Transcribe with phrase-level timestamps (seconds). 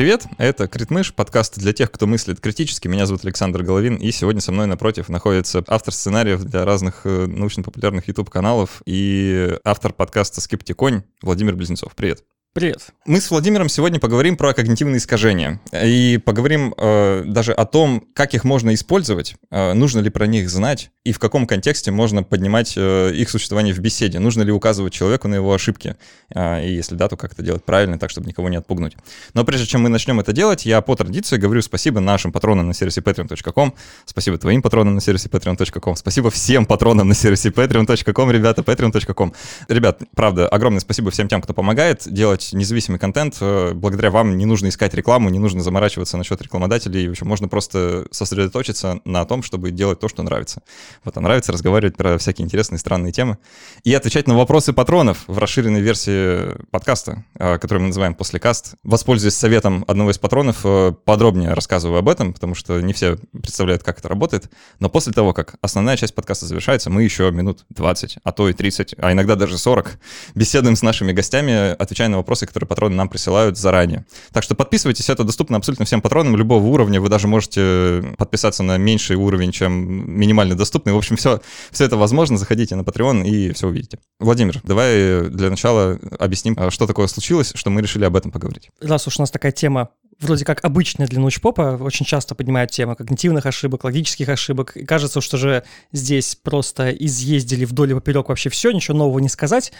[0.00, 2.88] Привет, это Критмыш, подкаст для тех, кто мыслит критически.
[2.88, 7.26] Меня зовут Александр Головин, и сегодня со мной напротив находится автор сценариев для разных э,
[7.26, 11.94] научно-популярных YouTube-каналов и автор подкаста «Скептиконь» Владимир Близнецов.
[11.94, 12.24] Привет.
[12.52, 12.88] Привет.
[13.06, 18.34] Мы с Владимиром сегодня поговорим про когнитивные искажения и поговорим э, даже о том, как
[18.34, 22.74] их можно использовать, э, нужно ли про них знать и в каком контексте можно поднимать
[22.76, 25.94] э, их существование в беседе, нужно ли указывать человеку на его ошибки,
[26.34, 28.96] э, и если да, то как это делать правильно, так, чтобы никого не отпугнуть.
[29.32, 32.74] Но прежде чем мы начнем это делать, я по традиции говорю спасибо нашим патронам на
[32.74, 33.74] сервисе patreon.com,
[34.06, 39.34] спасибо твоим патронам на сервисе patreon.com, спасибо всем патронам на сервисе patreon.com, ребята, patreon.com.
[39.68, 43.36] Ребят, правда, огромное спасибо всем тем, кто помогает делать делать независимый контент.
[43.40, 47.08] Э, благодаря вам не нужно искать рекламу, не нужно заморачиваться насчет рекламодателей.
[47.08, 50.62] В общем, можно просто сосредоточиться на том, чтобы делать то, что нравится.
[51.04, 53.38] Вот, а нравится разговаривать про всякие интересные, странные темы.
[53.84, 58.74] И отвечать на вопросы патронов в расширенной версии подкаста, э, который мы называем «Послекаст».
[58.82, 63.82] Воспользуясь советом одного из патронов, э, подробнее рассказываю об этом, потому что не все представляют,
[63.82, 64.50] как это работает.
[64.78, 68.52] Но после того, как основная часть подкаста завершается, мы еще минут 20, а то и
[68.52, 69.98] 30, а иногда даже 40
[70.34, 74.06] беседуем с нашими гостями, отвечая на вопросы вопросы, которые патроны нам присылают заранее.
[74.32, 77.00] Так что подписывайтесь, это доступно абсолютно всем патронам любого уровня.
[77.00, 79.72] Вы даже можете подписаться на меньший уровень, чем
[80.20, 80.92] минимально доступный.
[80.92, 81.40] В общем, все,
[81.72, 82.38] все это возможно.
[82.38, 83.98] Заходите на Patreon и все увидите.
[84.20, 88.70] Владимир, давай для начала объясним, а, что такое случилось, что мы решили об этом поговорить.
[88.80, 89.88] Раз уж у нас такая тема
[90.20, 95.20] вроде как обычная для научпопа, очень часто поднимают тему когнитивных ошибок, логических ошибок, и кажется,
[95.20, 99.72] что же здесь просто изъездили вдоль и поперек вообще все, ничего нового не сказать,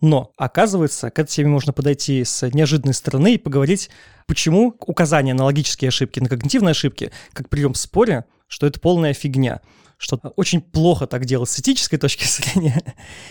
[0.00, 3.90] но, оказывается, к этой теме можно подойти с неожиданной стороны и поговорить,
[4.26, 9.12] почему указание на логические ошибки, на когнитивные ошибки, как прием в споре, что это полная
[9.12, 9.60] фигня
[9.98, 12.82] что очень плохо так делать с этической точки зрения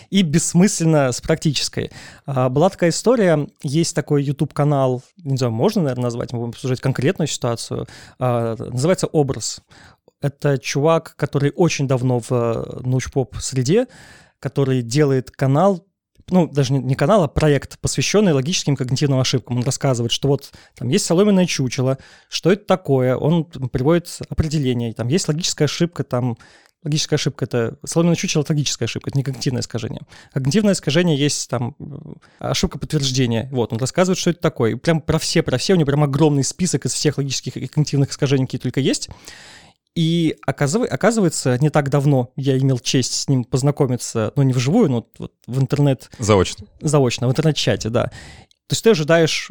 [0.09, 1.91] и бессмысленно с практической.
[2.25, 6.81] А, была такая история, есть такой YouTube-канал, не знаю, можно, наверное, назвать, мы будем обсуждать
[6.81, 7.87] конкретную ситуацию,
[8.19, 9.61] а, называется «Образ».
[10.21, 13.85] Это чувак, который очень давно в э, научпоп среде,
[14.39, 15.86] который делает канал
[16.29, 19.57] ну, даже не, не канал, а проект, посвященный логическим когнитивным ошибкам.
[19.57, 21.97] Он рассказывает, что вот там есть соломенное чучело,
[22.29, 26.37] что это такое, он приводит определение, там есть логическая ошибка, там
[26.83, 27.77] Логическая ошибка— это...
[27.83, 30.03] Соломенное чучело— это логическая ошибка, это не когнитивное искажение.
[30.31, 31.75] Когнитивное искажение есть там
[32.39, 33.49] ошибка подтверждения.
[33.51, 34.71] Вот, он рассказывает, что это такое.
[34.71, 37.67] И прям про все, про все, у него прям огромный список из всех логических и
[37.67, 39.09] когнитивных искажений, какие только есть.
[39.97, 45.07] И оказывается, не так давно я имел честь с ним познакомиться, ну, не вживую, но
[45.17, 46.11] вот в интернет...
[46.19, 46.67] Заочно.
[46.79, 48.03] Заочно, в интернет-чате, да.
[48.03, 49.49] То есть ты ожидаешь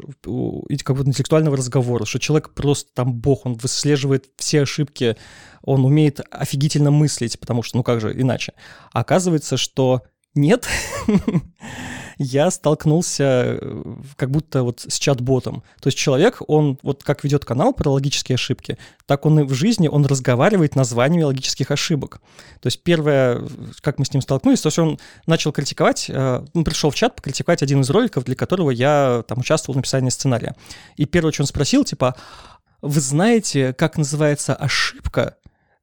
[0.85, 5.17] как бы интеллектуального разговора, что человек просто там бог, он выслеживает все ошибки,
[5.63, 8.53] он умеет офигительно мыслить, потому что, ну как же иначе.
[8.93, 10.03] А оказывается, что
[10.37, 10.69] нет,
[12.19, 13.85] я столкнулся э,
[14.17, 15.63] как будто вот с чат-ботом.
[15.81, 19.53] То есть человек, он вот как ведет канал про логические ошибки, так он и в
[19.53, 22.21] жизни, он разговаривает названиями логических ошибок.
[22.61, 23.43] То есть первое,
[23.81, 27.17] как мы с ним столкнулись, то есть он начал критиковать, э, он пришел в чат
[27.17, 30.55] покритиковать один из роликов, для которого я там участвовал в написании сценария.
[30.97, 32.17] И первое, что он спросил, типа,
[32.81, 35.37] вы знаете, как называется ошибка,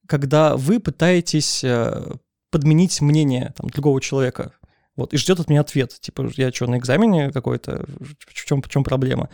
[0.07, 2.15] когда вы пытаетесь э,
[2.53, 4.53] подменить мнение там, другого человека?
[4.95, 8.69] Вот, и ждет от меня ответ, типа, я что, на экзамене какой-то, в чем, в
[8.69, 9.29] чем проблема?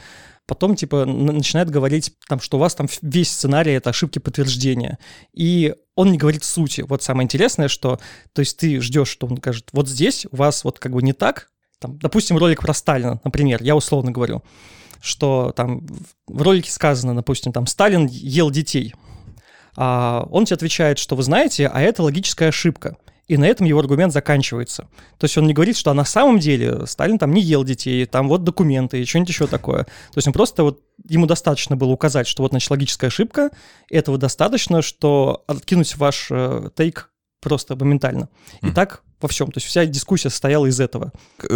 [0.48, 4.98] Потом, типа, начинает говорить, там, что у вас там весь сценарий— это ошибки подтверждения.
[5.34, 6.82] И он не говорит сути.
[6.82, 8.00] Вот самое интересное, что,
[8.34, 11.14] то есть ты ждешь, что он скажет, вот здесь у вас вот как бы не
[11.14, 14.42] так, там, допустим, ролик про Сталина, например, я условно говорю,
[15.02, 15.86] что там
[16.28, 18.96] в ролике сказано, допустим, там, Сталин ел детей.
[19.76, 22.98] А он тебе отвечает, что вы знаете, а это логическая ошибка.
[23.28, 24.88] И на этом его аргумент заканчивается.
[25.20, 28.28] То есть он не говорит, что на самом деле Сталин там не ел детей, там
[28.28, 29.84] вот документы и что-нибудь еще такое.
[29.84, 33.52] То есть он просто вот, ему достаточно было указать, что вот, значит, логическая ошибка,
[33.90, 38.30] этого достаточно, что откинуть ваш э, тейк просто моментально.
[38.64, 39.52] И так во всем.
[39.52, 41.12] То есть вся дискуссия состояла из этого.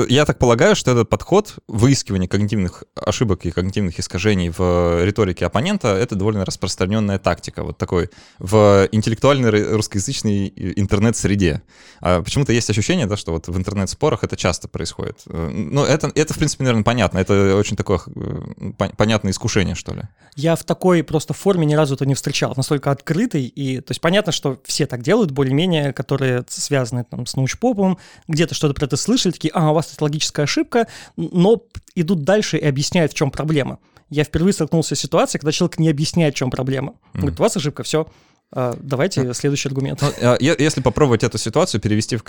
[0.10, 5.88] Я так полагаю, что этот подход выискивания когнитивных ошибок и когнитивных искажений в риторике оппонента—
[5.96, 7.64] это довольно распространенная тактика.
[7.64, 11.62] Вот такой в интеллектуальной русскоязычной интернет-среде.
[12.02, 15.22] А почему-то есть ощущение, да, что вот в интернет-спорах это часто происходит.
[15.26, 17.20] Ну, это, это, в принципе, наверное, понятно.
[17.20, 20.04] Это очень такое э, понятное искушение, что ли.
[20.36, 22.54] Я в такой просто форме ни разу это не встречал.
[22.58, 23.46] Настолько открытый.
[23.46, 27.98] И, то есть понятно, что все так делают, более-менее, которые связаны там, с научной научпопом,
[28.28, 31.64] где-то что-то про это слышали, такие, а, у вас это логическая ошибка, но
[31.96, 33.80] идут дальше и объясняют, в чем проблема.
[34.10, 36.94] Я впервые столкнулся с ситуацией, когда человек не объясняет, в чем проблема.
[37.14, 38.08] Он говорит, у вас ошибка, все,
[38.56, 40.00] А, давайте следующий аргумент.
[40.02, 42.24] Ну, а, если попробовать эту ситуацию перевести в,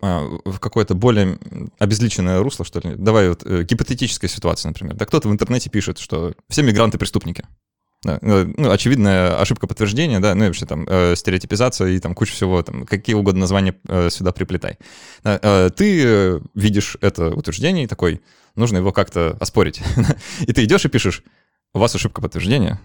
[0.00, 1.38] а, в какое-то более
[1.78, 4.94] обезличенное русло, что ли, давай вот э, гипотетическая ситуация, например.
[4.94, 7.44] Да кто-то в интернете пишет, что все мигранты преступники.
[8.04, 8.18] Э,
[8.56, 12.62] ну, очевидная ошибка подтверждения, да, ну и вообще там э, стереотипизация и там куча всего,
[12.62, 14.78] там, какие угодно названия э, сюда приплетай.
[15.22, 18.20] Да, э, ты э, видишь это утверждение и такой,
[18.56, 19.80] нужно его как-то оспорить.
[20.40, 21.22] и ты идешь и пишешь,
[21.74, 22.80] у вас ошибка подтверждения,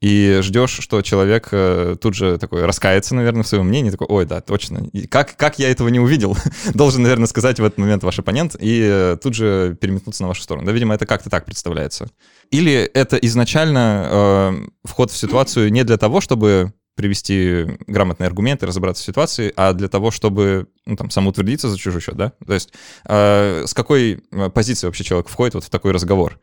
[0.00, 4.24] и ждешь, что человек э, тут же такой раскается, наверное, в своем мнении, такой, ой,
[4.24, 4.88] да, точно.
[4.92, 6.36] И как, как я этого не увидел?
[6.74, 10.42] Должен, наверное, сказать в этот момент ваш оппонент и э, тут же переметнуться на вашу
[10.42, 10.66] сторону.
[10.66, 12.08] Да, видимо, это как-то так представляется.
[12.50, 19.02] Или это изначально э, вход в ситуацию не для того, чтобы привести грамотные аргументы, разобраться
[19.02, 22.32] в ситуации, а для того, чтобы ну, там, самоутвердиться за чужой счет, да?
[22.46, 22.72] То есть
[23.06, 26.38] э, с какой э, позиции вообще человек входит вот в такой разговор?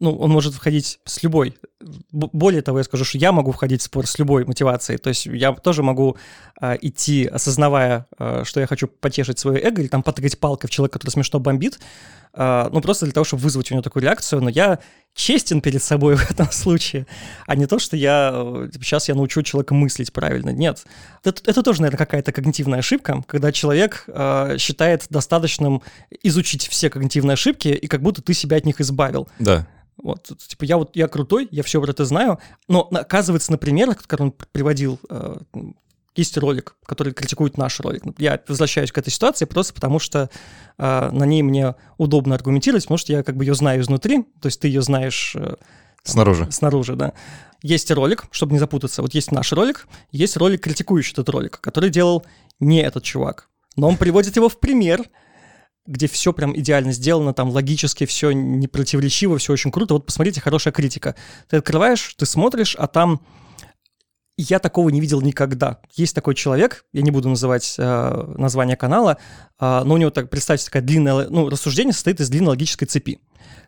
[0.00, 1.56] Ну, он может входить с любой.
[2.10, 4.98] Более того, я скажу, что я могу входить в спор с любой мотивацией.
[4.98, 6.16] То есть я тоже могу
[6.60, 10.70] э, идти, осознавая, э, что я хочу потешить свое эго или там потыкать палкой в
[10.70, 11.78] человека, который смешно бомбит,
[12.32, 14.42] ну, просто для того, чтобы вызвать у него такую реакцию.
[14.42, 14.78] Но я
[15.14, 17.06] честен перед собой в этом случае,
[17.46, 20.50] а не то, что я типа, сейчас я научу человека мыслить правильно.
[20.50, 20.84] Нет.
[21.24, 25.82] Это, это тоже, наверное, какая-то когнитивная ошибка, когда человек э, считает достаточным
[26.22, 29.28] изучить все когнитивные ошибки, и как будто ты себя от них избавил.
[29.38, 29.66] Да.
[30.02, 32.38] Вот, типа, я вот, я крутой, я все про это знаю,
[32.68, 35.36] но оказывается на примерах, который он приводил, э,
[36.14, 38.02] есть ролик, который критикует наш ролик.
[38.18, 40.28] Я возвращаюсь к этой ситуации просто потому, что
[40.78, 44.46] э, на ней мне удобно аргументировать, потому что я как бы ее знаю изнутри, то
[44.46, 45.34] есть ты ее знаешь...
[45.36, 45.54] Э,
[46.02, 46.50] снаружи.
[46.50, 47.12] Снаружи, да.
[47.62, 51.90] Есть ролик, чтобы не запутаться, вот есть наш ролик, есть ролик, критикующий этот ролик, который
[51.90, 52.24] делал
[52.58, 53.48] не этот чувак.
[53.76, 55.04] Но он приводит его в пример,
[55.86, 59.94] где все прям идеально сделано, там логически все не противоречиво, все очень круто.
[59.94, 61.14] Вот посмотрите, хорошая критика.
[61.48, 63.20] Ты открываешь, ты смотришь, а там
[64.40, 65.78] я такого не видел никогда.
[65.94, 69.18] Есть такой человек, я не буду называть э, название канала,
[69.60, 73.20] э, но у него, так, представьте, такая длинная, ну, рассуждение состоит из длинной логической цепи.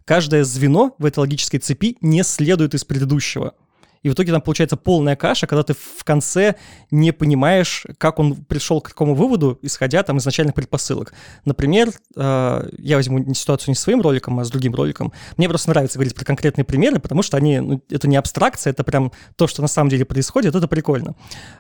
[0.05, 3.55] Каждое звено в этой логической цепи не следует из предыдущего
[4.03, 6.57] и в итоге там получается полная каша, когда ты в конце
[6.91, 11.13] не понимаешь, как он пришел к такому выводу, исходя там из начальных предпосылок.
[11.45, 15.13] Например, э, я возьму ситуацию не с своим роликом, а с другим роликом.
[15.37, 18.83] Мне просто нравится говорить про конкретные примеры, потому что они, ну, это не абстракция, это
[18.83, 21.15] прям то, что на самом деле происходит, это прикольно.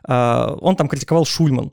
[0.08, 1.72] Э, он там критиковал Шульман,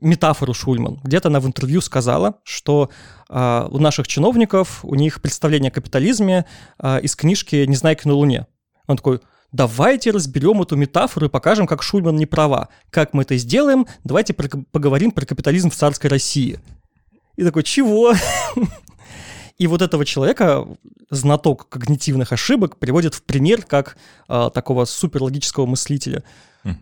[0.00, 1.00] метафору Шульман.
[1.02, 2.90] Где-то она в интервью сказала, что
[3.28, 6.44] э, у наших чиновников, у них представление о капитализме
[6.78, 8.46] э, из книжки «Незнайка на Луне».
[8.86, 9.20] Он такой,
[9.54, 12.68] давайте разберем эту метафору и покажем, как Шульман не права.
[12.90, 13.86] Как мы это сделаем?
[14.02, 16.58] Давайте про- поговорим про капитализм в царской России.
[17.36, 18.14] И такой, чего?
[19.58, 20.66] И вот этого человека,
[21.10, 23.96] знаток когнитивных ошибок, приводит в пример как
[24.28, 26.24] э, такого суперлогического мыслителя.
[26.64, 26.76] Хм.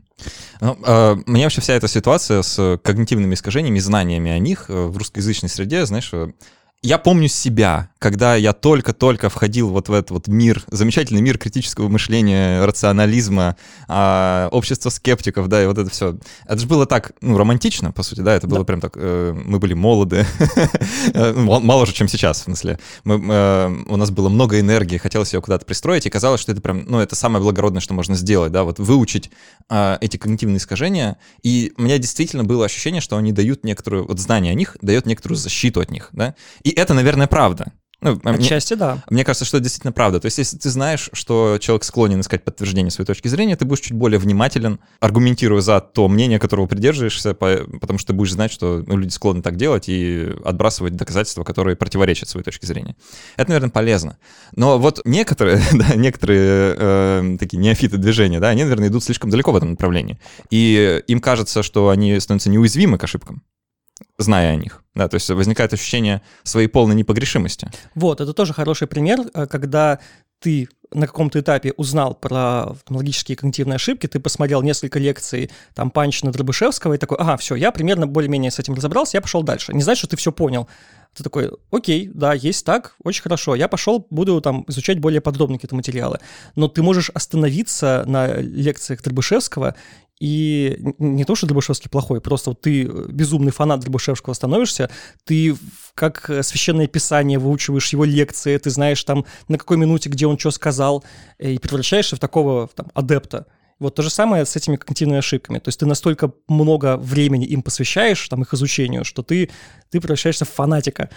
[0.62, 4.96] Ну, э, мне вообще вся эта ситуация с когнитивными искажениями, знаниями о них э, в
[4.96, 6.32] русскоязычной среде, знаешь, э,
[6.80, 11.88] я помню себя, когда я только-только входил вот в этот вот мир, замечательный мир критического
[11.88, 13.56] мышления, рационализма,
[13.86, 16.18] а, общества скептиков, да, и вот это все.
[16.44, 18.64] Это же было так, ну, романтично, по сути, да, это было да.
[18.64, 20.26] прям так, э, мы были молоды,
[21.14, 22.80] э, ну, моложе, чем сейчас, в смысле.
[23.04, 26.60] Мы, э, у нас было много энергии, хотелось ее куда-то пристроить, и казалось, что это
[26.60, 29.30] прям, ну, это самое благородное, что можно сделать, да, вот выучить
[29.70, 34.18] э, эти когнитивные искажения, и у меня действительно было ощущение, что они дают некоторую, вот
[34.18, 37.72] знание о них дает некоторую защиту от них, да, и это, наверное, правда.
[38.02, 39.04] Ну, Отчасти, мне, да.
[39.10, 40.18] Мне кажется, что это действительно правда.
[40.18, 43.80] То есть, если ты знаешь, что человек склонен искать подтверждение своей точки зрения, ты будешь
[43.80, 48.82] чуть более внимателен, аргументируя за то мнение, которого придерживаешься, потому что ты будешь знать, что
[48.84, 52.96] ну, люди склонны так делать и отбрасывать доказательства, которые противоречат своей точке зрения.
[53.36, 54.18] Это, наверное, полезно.
[54.56, 59.52] Но вот некоторые, да, некоторые э, такие неофиты движения, да, они, наверное, идут слишком далеко
[59.52, 60.18] в этом направлении.
[60.50, 63.44] И им кажется, что они становятся неуязвимы к ошибкам
[64.18, 64.82] зная о них.
[64.94, 67.70] Да, то есть возникает ощущение своей полной непогрешимости.
[67.94, 70.00] Вот, это тоже хороший пример, э, когда
[70.38, 76.32] ты на каком-то этапе узнал про логические когнитивные ошибки, ты посмотрел несколько лекций там Панчина,
[76.32, 79.72] Дробышевского и такой, ага, все, я примерно более-менее с этим разобрался, я пошел дальше.
[79.72, 80.68] Не значит, что ты все понял.
[81.14, 83.54] Ты такой, окей, да, есть так, очень хорошо.
[83.54, 86.18] Я пошел, буду там изучать более подробно какие-то материалы.
[86.56, 89.74] Но ты можешь остановиться на лекциях Дробышевского
[90.22, 94.88] и не то, что Дробышевский плохой, просто вот ты э, безумный фанат Дробышевского становишься,
[95.24, 95.56] ты
[95.96, 100.52] как священное писание выучиваешь его лекции, ты знаешь там на какой минуте, где он что
[100.52, 101.02] сказал,
[101.40, 103.46] э, и превращаешься в такого там, адепта.
[103.80, 105.58] Вот то же самое с этими когнитивными ошибками.
[105.58, 109.50] То есть ты настолько много времени им посвящаешь, там, их изучению, что ты,
[109.90, 111.10] ты превращаешься в фанатика.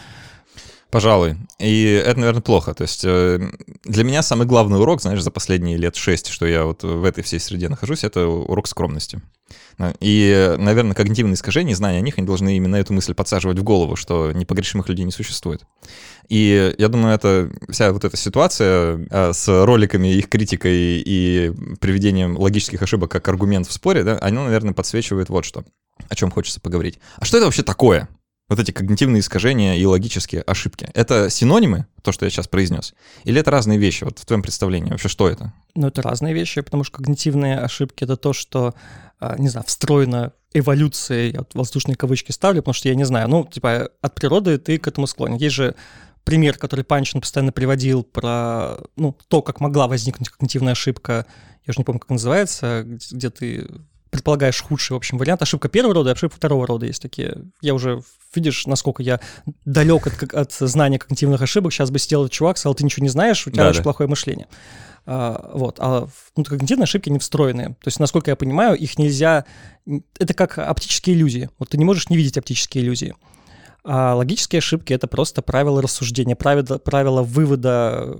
[0.95, 1.35] Пожалуй.
[1.59, 2.73] И это, наверное, плохо.
[2.73, 3.51] То есть э,
[3.83, 7.21] для меня самый главный урок, знаешь, за последние лет шесть, что я вот в этой
[7.21, 9.21] всей среде нахожусь, это урок скромности.
[9.99, 13.97] И, наверное, когнитивные искажения, знания о них, они должны именно эту мысль подсаживать в голову,
[13.97, 15.63] что непогрешимых людей не существует.
[16.29, 22.37] И я думаю, это вся вот эта ситуация э, с роликами, их критикой и приведением
[22.37, 25.65] логических ошибок как аргумент в споре, да, оно, наверное, подсвечивает вот что,
[26.07, 26.99] о чем хочется поговорить.
[27.17, 28.07] А что это вообще такое?
[28.47, 30.89] Вот эти когнитивные искажения и логические ошибки.
[30.93, 32.93] Это синонимы, то, что я сейчас произнес?
[33.23, 34.03] Или это разные вещи?
[34.03, 35.53] Вот в твоем представлении вообще что это?
[35.73, 38.75] Ну, это разные вещи, потому что когнитивные ошибки— это то, что,
[39.19, 43.45] а, не знаю, встроено эволюцией, я воздушные кавычки ставлю, потому что я не знаю, ну,
[43.45, 45.37] типа, от природы ты к этому склонен.
[45.37, 45.75] Есть же
[46.23, 51.25] пример, который Панчин постоянно приводил про, ну, то, как могла возникнуть когнитивная ошибка,
[51.65, 53.67] я уже не помню, как называется, где ты
[54.15, 55.41] предполагаешь худший, в общем, вариант.
[55.41, 57.35] Ошибка первого рода и ошибка второго рода есть такие.
[57.61, 58.01] Я уже,
[58.33, 59.19] видишь, насколько я
[59.65, 61.73] далек от, от знания когнитивных ошибок.
[61.73, 63.83] Сейчас бы сидел чувак, сказал, ты ничего не знаешь, у тебя да, очень да.
[63.83, 64.47] плохое мышление.
[65.05, 65.79] А, вот.
[65.79, 66.07] А
[66.37, 67.69] ну, когнитивные ошибки не встроенные.
[67.69, 69.45] То есть, насколько я понимаю, их нельзя...
[70.17, 71.49] Это как оптические иллюзии.
[71.59, 73.15] Вот ты не можешь не видеть оптические иллюзии.
[73.85, 78.17] А логические ошибки— это просто правила рассуждения, правила, правила вывода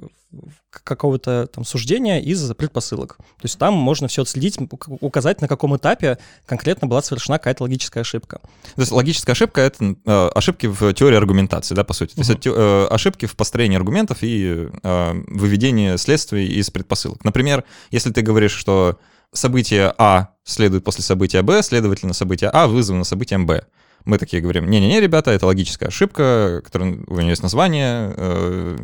[0.69, 3.17] какого-то там суждения из предпосылок.
[3.17, 4.57] То есть там можно все отследить,
[4.99, 8.41] указать, на каком этапе конкретно была совершена какая-то логическая ошибка.
[8.75, 12.13] То есть логическая ошибка— это э, ошибки в теории аргументации, да, по сути?
[12.13, 17.23] То есть это э, ошибки в построении аргументов и э, выведении следствий из предпосылок.
[17.23, 18.99] Например, если ты говоришь, что
[19.31, 23.65] событие А следует после события Б, следовательно, событие А вызвано событием Б
[24.05, 28.77] мы такие говорим, не-не-не, ребята, это логическая ошибка, которая, у нее есть название, э,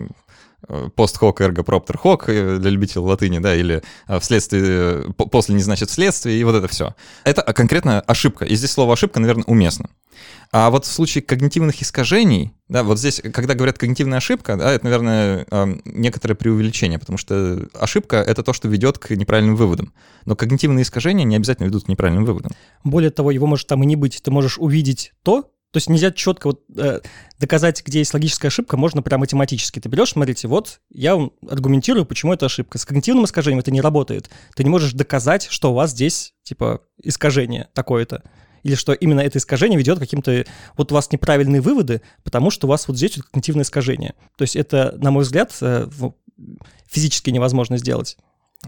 [0.95, 6.43] пост-хок, эрго-проптер хок для любителей латыни, да, или э, вследствие, после не значит вследствие, и
[6.43, 6.95] вот это все.
[7.23, 9.89] Это конкретно ошибка, и здесь слово ошибка, наверное, уместно.
[10.51, 14.83] А вот в случае когнитивных искажений, да, вот здесь, когда говорят когнитивная ошибка, да, это,
[14.83, 15.47] наверное,
[15.85, 19.93] некоторое преувеличение, потому что ошибка— это то, что ведет к неправильным выводам.
[20.25, 22.51] Но когнитивные искажения не обязательно ведут к неправильным выводам.
[22.83, 24.21] Более того, его может там и не быть.
[24.21, 26.99] Ты можешь увидеть то, то есть нельзя четко вот, э,
[27.39, 29.79] доказать, где есть логическая ошибка, можно прям математически.
[29.79, 32.77] Ты берешь, смотрите, вот я вам аргументирую, почему это ошибка.
[32.77, 34.29] С когнитивным искажением это не работает.
[34.55, 38.23] Ты не можешь доказать, что у вас здесь, типа, искажение такое-то
[38.63, 40.45] или что именно это искажение ведет к каким-то...
[40.77, 44.13] Вот у вас неправильные выводы, потому что у вас вот здесь вот когнитивное искажение.
[44.37, 45.87] То есть это, на мой взгляд, э,
[46.87, 48.17] физически невозможно сделать.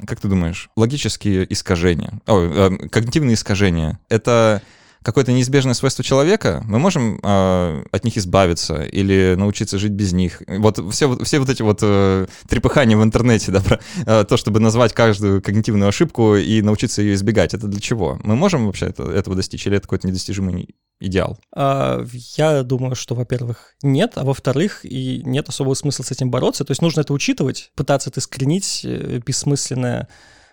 [0.07, 4.63] Как ты думаешь, логические искажения, о, э, когнитивные искажения, это
[5.03, 10.41] какое-то неизбежное свойство человека, мы можем э, от них избавиться или научиться жить без них.
[10.48, 14.60] Вот все, все вот эти вот э, трепыхания в интернете, да, про э, то, чтобы
[14.60, 18.19] назвать каждую когнитивную ошибку и научиться ее избегать, это для чего?
[18.24, 21.38] Мы можем вообще это, этого достичь или это какой-то недостижимый идеал?
[21.55, 22.05] А,
[22.38, 26.63] я думаю, что, во-первых, нет, а во-вторых, и нет особого смысла с этим бороться.
[26.63, 30.07] То есть нужно это учитывать, пытаться это искоренить, э, бессмысленное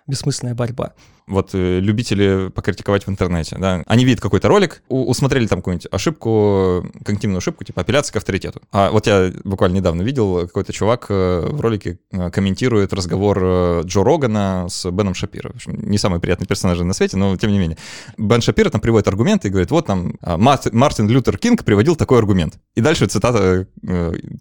[0.07, 0.95] бессмысленная борьба.
[1.27, 6.87] Вот э, любители покритиковать в интернете, да, они видят какой-то ролик, усмотрели там какую-нибудь ошибку,
[7.05, 8.63] когнитивную ошибку, типа апелляция к авторитету.
[8.73, 13.39] А вот я буквально недавно видел, какой-то чувак э, в ролике э, комментирует разговор
[13.85, 15.51] Джо Рогана с Беном Шапиро.
[15.53, 17.77] В общем, не самый приятный персонаж на свете, но тем не менее.
[18.17, 22.19] Бен Шапиро там приводит аргументы и говорит, вот там а, Мартин Лютер Кинг приводил такой
[22.19, 22.59] аргумент.
[22.75, 23.67] И дальше цитата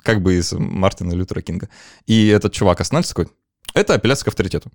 [0.03, 1.69] как бы из Мартина Лютера Кинга.
[2.05, 3.27] И этот чувак останавливается такой,
[3.73, 4.71] это апелляция к авторитету.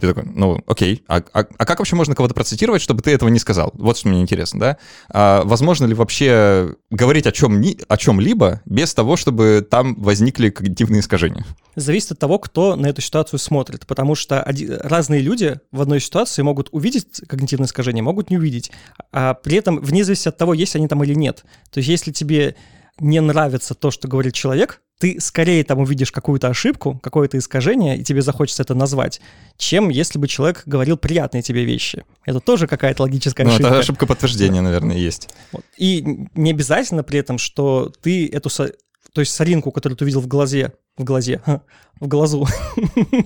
[0.00, 3.28] Ты такой, ну, окей, а, а, а как вообще можно кого-то процитировать, чтобы ты этого
[3.28, 3.70] не сказал?
[3.74, 4.76] Вот что мне интересно, да?
[5.08, 11.00] А, возможно ли вообще говорить о, чем о чем-либо без того, чтобы там возникли когнитивные
[11.00, 11.46] искажения?
[11.76, 16.00] Зависит от того, кто на эту ситуацию смотрит, потому что один, разные люди в одной
[16.00, 18.72] ситуации могут увидеть когнитивные искажения, могут не увидеть,
[19.12, 21.44] а при этом вне зависимости от того, есть они там или нет.
[21.70, 22.56] То есть если тебе
[23.00, 28.04] не нравится то, что говорит человек, ты скорее там увидишь какую-то ошибку, какое-то искажение, и
[28.04, 29.20] тебе захочется это назвать,
[29.56, 32.04] чем если бы человек говорил приятные тебе вещи.
[32.24, 33.68] Это тоже какая-то логическая ну, ошибка.
[33.68, 35.28] это ошибка подтверждения, наверное, есть.
[35.52, 35.64] Вот.
[35.76, 38.48] И не обязательно при этом, что ты эту...
[38.50, 41.40] То есть соринку, которую ты увидел в глазе, в глазе,
[42.00, 42.46] в глазу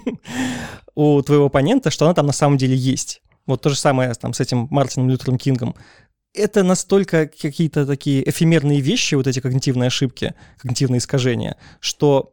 [0.94, 3.22] у твоего оппонента, что она там на самом деле есть.
[3.46, 5.74] Вот то же самое там с этим Мартином Лютером Кингом
[6.38, 12.32] это настолько какие-то такие эфемерные вещи, вот эти когнитивные ошибки, когнитивные искажения, что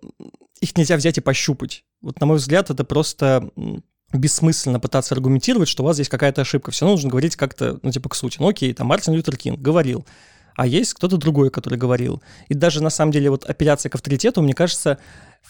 [0.62, 1.83] их нельзя взять и пощупать.
[2.01, 3.50] Вот, на мой взгляд, это просто
[4.13, 6.71] бессмысленно пытаться аргументировать, что у вас здесь какая-то ошибка.
[6.71, 8.38] Все равно нужно говорить как-то, ну, типа, к сути.
[8.39, 10.05] Ну, окей, там Мартин Лютер Кинг говорил,
[10.55, 12.21] а есть кто-то другой, который говорил.
[12.47, 15.00] И даже, на самом деле, вот апелляция к авторитету, мне кажется,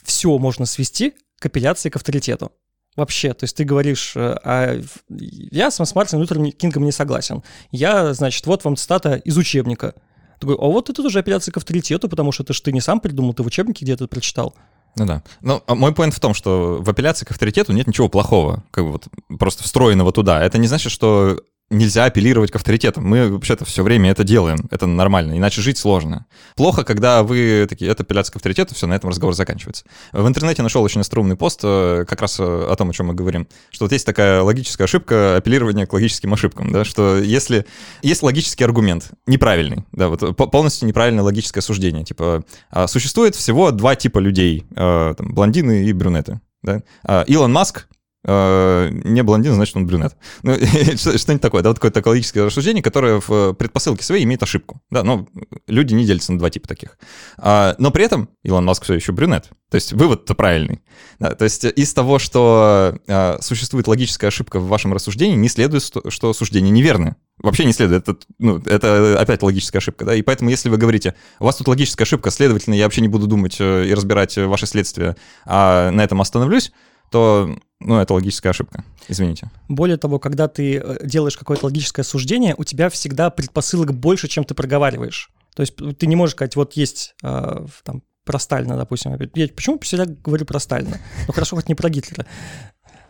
[0.03, 2.51] все можно свести к апелляции к авторитету
[2.95, 3.33] вообще.
[3.33, 7.43] То есть ты говоришь, э, а я с Мартином Лютером Кингом не согласен.
[7.71, 9.93] Я, значит, вот вам цитата из учебника.
[10.39, 12.99] Такой, а вот это тоже апелляция к авторитету, потому что это ж ты не сам
[12.99, 14.55] придумал, ты в учебнике где-то прочитал.
[14.97, 15.23] Ну да.
[15.41, 18.85] Ну, а мой поинт в том, что в апелляции к авторитету нет ничего плохого, как
[18.85, 19.07] бы вот
[19.39, 20.41] просто встроенного туда.
[20.41, 23.05] Это не значит, что нельзя апеллировать к авторитетам.
[23.05, 24.67] Мы вообще-то все время это делаем.
[24.69, 26.27] Это нормально, иначе жить сложно.
[26.55, 29.85] Плохо, когда вы такие, это апелляция к авторитету, все, на этом разговор заканчивается.
[30.11, 33.13] В интернете нашел очень остроумный пост э, как раз э, о том, о чем мы
[33.15, 37.65] говорим, что вот есть такая логическая ошибка апеллирования к логическим ошибкам, да, что если
[38.03, 43.95] есть логический аргумент, неправильный, да, вот полностью неправильное логическое суждение, типа а, существует всего два
[43.95, 46.83] типа людей, э, там, блондины и брюнеты, да?
[47.03, 47.94] А, Илон Маск Э,
[48.27, 50.15] не блондин, значит, он брюнет.
[50.43, 54.81] Ну, что-нибудь такое, да, вот какое-то экологическое рассуждение, которое в предпосылке своей имеет ошибку.
[54.89, 55.27] Да, но
[55.67, 56.97] люди не делятся на два типа таких.
[57.37, 59.49] А, но при этом Илон Маск все еще брюнет.
[59.69, 60.81] То есть вывод-то правильный.
[61.19, 65.83] Да, то есть из того, что а, существует логическая ошибка в вашем рассуждении, не следует,
[65.83, 67.15] что суждение неверны.
[67.37, 68.07] Вообще не следует.
[68.07, 70.05] Это, ну, это опять логическая ошибка.
[70.05, 70.15] Да?
[70.15, 73.27] И поэтому, если вы говорите, у вас тут логическая ошибка, следовательно, я вообще не буду
[73.27, 76.71] думать э, и разбирать ваши следствия, а на этом остановлюсь,
[77.15, 78.83] то ну, это логическая ошибка.
[79.07, 79.49] Извините.
[79.69, 84.43] Более того, когда ты э, делаешь какое-то логическое суждение, у тебя всегда предпосылок больше, чем
[84.43, 85.29] ты проговариваешь.
[85.55, 89.17] То есть ты не можешь сказать, вот есть э, там про Сталина, допустим.
[89.33, 90.97] Я почему всегда говорю про Сталина?
[91.25, 92.25] Ну хорошо, хоть не про Гитлера.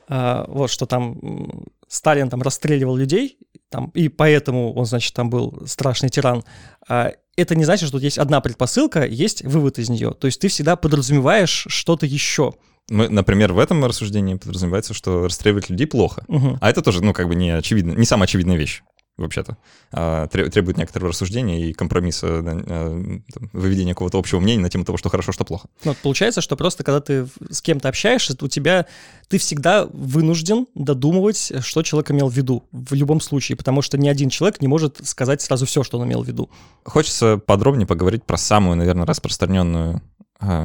[0.07, 3.37] А, вот, что там Сталин там расстреливал людей,
[3.69, 6.43] там, и поэтому он, значит, там был страшный тиран.
[6.87, 10.11] А, это не значит, что тут есть одна предпосылка, есть вывод из нее.
[10.11, 12.53] То есть ты всегда подразумеваешь что-то еще.
[12.89, 16.23] Мы, например, в этом рассуждении подразумевается, что расстреливать людей плохо.
[16.27, 16.59] Угу.
[16.61, 18.83] А это тоже, ну, как бы не очевидно, не самая очевидная вещь
[19.17, 19.57] вообще-то.
[19.91, 23.19] А, требует некоторого рассуждения и компромисса, да, а,
[23.53, 25.67] выведения какого-то общего мнения на тему того, что хорошо, что плохо.
[25.83, 28.85] Ну, получается, что просто когда ты с кем-то общаешься, у тебя
[29.29, 34.07] ты всегда вынужден додумывать, что человек имел в виду в любом случае, потому что ни
[34.07, 36.49] один человек не может сказать сразу все, что он имел в виду.
[36.83, 40.01] Хочется подробнее поговорить про самую, наверное, распространенную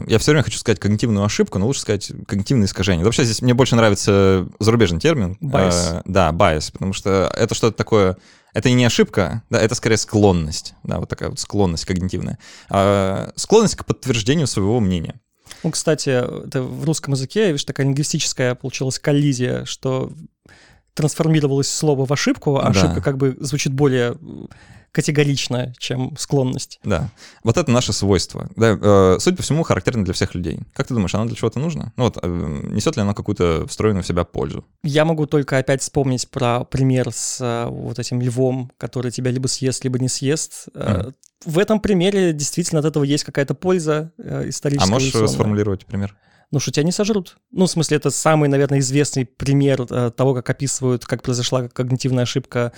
[0.07, 3.05] я все время хочу сказать когнитивную ошибку, но лучше сказать когнитивное искажение.
[3.05, 5.37] Вообще здесь мне больше нравится зарубежный термин.
[5.41, 5.91] Bias.
[5.93, 8.17] Э, да, bias, потому что это что-то такое...
[8.53, 12.39] Это не ошибка, да, это скорее склонность, да, вот такая вот склонность когнитивная.
[12.69, 15.21] А, склонность к подтверждению своего мнения.
[15.63, 20.13] Ну, кстати, это в русском языке, видишь, такая лингвистическая получилась коллизия, что
[20.95, 22.69] трансформировалось слово в ошибку, а да.
[22.71, 24.17] ошибка как бы звучит более
[24.93, 26.81] категорично, чем склонность.
[26.85, 27.11] Да.
[27.45, 28.49] Вот это наше свойство.
[28.57, 30.61] Да, э, судя по всему, характерно для всех людей.
[30.75, 31.93] Как ты думаешь, оно для чего-то нужно?
[31.97, 34.65] Ну вот, э, несет ли оно какую-то встроенную в себя пользу?
[34.83, 39.47] Я могу только опять вспомнить про пример с э, вот этим львом, который тебя либо
[39.47, 40.69] съест, либо не съест.
[40.75, 41.15] Mm.
[41.45, 44.91] В этом примере действительно от этого есть какая-то польза э, историческая.
[44.91, 46.17] А можешь сформулировать пример?
[46.51, 47.37] ну, что тебя не сожрут.
[47.53, 52.25] Ну, в смысле, это самый, наверное, известный пример э, того, как описывают, как произошла когнитивная
[52.25, 52.73] ошибка.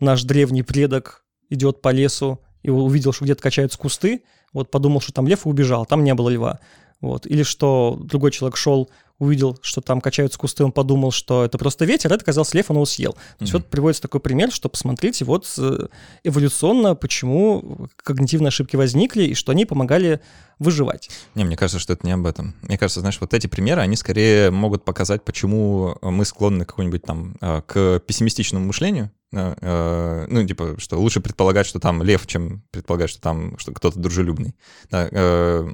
[0.00, 5.12] Наш древний предок идет по лесу и увидел, что где-то качаются кусты, вот подумал, что
[5.12, 6.60] там лев и убежал, там не было льва.
[7.00, 7.26] Вот.
[7.26, 11.84] Или что другой человек шел, увидел, что там качаются кусты, он подумал, что это просто
[11.84, 13.12] ветер, это оказался лев, он его съел.
[13.12, 13.56] То есть mm-hmm.
[13.56, 15.86] вот приводится такой пример, что посмотрите, вот э,
[16.24, 20.20] эволюционно, почему когнитивные ошибки возникли и что они помогали
[20.58, 21.10] выживать.
[21.34, 22.54] Не, мне кажется, что это не об этом.
[22.62, 27.02] Мне кажется, знаешь, вот эти примеры, они скорее могут показать, почему мы склонны к какому-нибудь
[27.02, 32.62] там, э, к пессимистичному мышлению, э, ну, типа, что лучше предполагать, что там лев, чем
[32.70, 34.54] предполагать, что там что кто-то дружелюбный.
[34.90, 35.08] Да,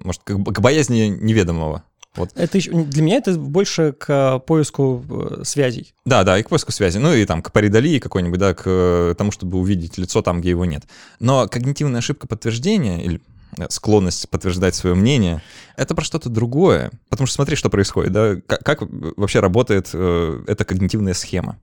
[0.02, 1.84] может, к, к боязни неведомого.
[2.16, 2.30] Вот.
[2.34, 5.94] Это еще, для меня это больше к поиску э, связей.
[6.04, 6.98] Да, да, и к поиску связи.
[6.98, 10.64] Ну и там к паридолии какой-нибудь, да, к тому, чтобы увидеть лицо там, где его
[10.64, 10.84] нет.
[11.18, 13.20] Но когнитивная ошибка подтверждения или
[13.68, 15.42] склонность подтверждать свое мнение,
[15.76, 16.90] это про что-то другое.
[17.08, 18.82] Потому что смотри, что происходит, да, как, как
[19.16, 21.60] вообще работает э, эта когнитивная схема.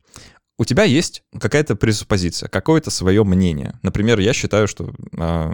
[0.57, 3.79] У тебя есть какая-то пресуппозиция, какое-то свое мнение.
[3.81, 5.53] Например, я считаю, что э,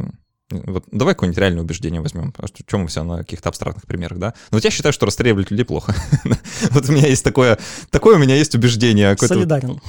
[0.50, 2.34] вот давай какое-нибудь реальное убеждение возьмем.
[2.38, 4.34] А что, чем мы все на каких-то абстрактных примерах, да?
[4.52, 5.96] Но вот я считаю, что расстреливать людей плохо.
[6.72, 7.58] вот у меня есть такое,
[7.90, 9.16] такое у меня есть убеждение.
[9.18, 9.82] Солидарен.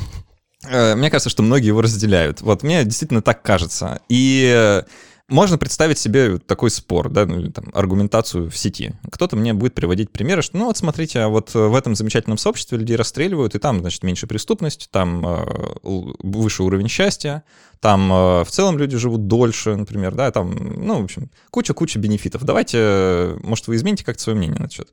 [0.68, 2.40] Э, мне кажется, что многие его разделяют.
[2.40, 4.00] Вот мне действительно так кажется.
[4.08, 4.82] И
[5.28, 8.94] можно представить себе такой спор, да, ну, там, аргументацию в сети.
[9.10, 12.78] Кто-то мне будет приводить примеры, что, ну, вот смотрите, а вот в этом замечательном сообществе
[12.78, 15.46] людей расстреливают, и там, значит, меньше преступность, там э,
[15.82, 17.44] выше уровень счастья,
[17.80, 22.44] там э, в целом люди живут дольше, например, да, там, ну, в общем, куча-куча бенефитов.
[22.44, 24.88] Давайте, может, вы измените как-то свое мнение на счет.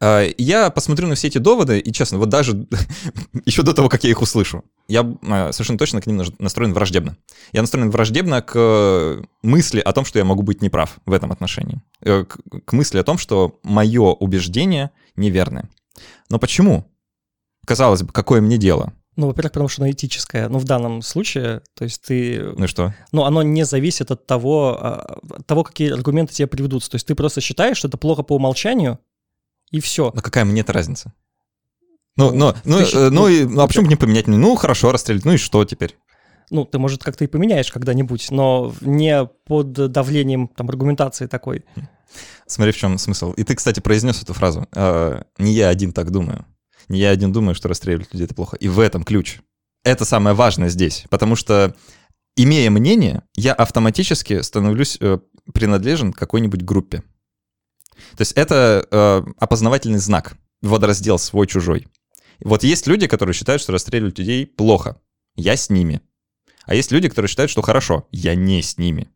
[0.00, 2.66] Э, я посмотрю на все эти доводы, и, честно, вот даже
[3.44, 7.16] еще до того, как я их услышу, я э, совершенно точно к ним настроен враждебно.
[7.52, 11.80] Я настроен враждебно к мысли о том, что я могу быть неправ в этом отношении.
[12.00, 12.26] К,
[12.64, 15.68] к мысли о том, что мое убеждение неверное.
[16.28, 16.90] Но почему?
[17.66, 18.92] Казалось бы, какое мне дело?
[19.16, 20.48] Ну, во-первых, потому что оно этическое.
[20.48, 22.52] Ну, в данном случае, то есть ты...
[22.56, 22.94] Ну и что?
[23.12, 26.90] Ну, оно не зависит от того, а, от того, какие аргументы тебе приведутся.
[26.90, 28.98] То есть ты просто считаешь, что это плохо по умолчанию,
[29.70, 30.12] и все.
[30.14, 31.12] Ну какая мне-то разница?
[32.16, 34.26] Ну, ну, ну, ты щ- э, ну, ну, и- ну, а почему бы не поменять?
[34.26, 35.24] Ну, хорошо, расстрелять.
[35.24, 35.96] Ну и что теперь?
[36.50, 41.64] Ну, ты, может, как-то и поменяешь когда-нибудь, но не под давлением там аргументации такой.
[42.46, 43.32] Смотри, в чем смысл.
[43.32, 44.66] И ты, кстати, произнес эту фразу.
[44.74, 46.46] э, не я один так думаю.
[46.88, 48.56] Не я один думаю, что расстреливать людей это плохо.
[48.56, 49.38] И в этом ключ.
[49.84, 51.04] Это самое важное здесь.
[51.10, 51.74] Потому что,
[52.36, 55.18] имея мнение, я автоматически становлюсь э,
[55.52, 57.02] принадлежен какой-нибудь группе.
[58.16, 60.36] То есть это э, опознавательный знак.
[60.62, 61.86] Водораздел свой-чужой.
[62.40, 65.00] Вот есть люди, которые считают, что расстреливать людей плохо.
[65.34, 66.00] Я с ними.
[66.64, 68.08] А есть люди, которые считают, что хорошо.
[68.10, 69.08] Я не с ними.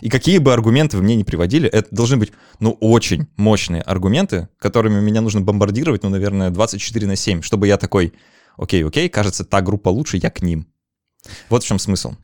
[0.00, 4.48] И какие бы аргументы вы мне не приводили, это должны быть, ну, очень мощные аргументы,
[4.58, 8.14] которыми меня нужно бомбардировать, ну, наверное, 24 на 7, чтобы я такой,
[8.56, 10.66] окей, окей, кажется, та группа лучше, я к ним.
[11.48, 12.14] Вот в чем смысл.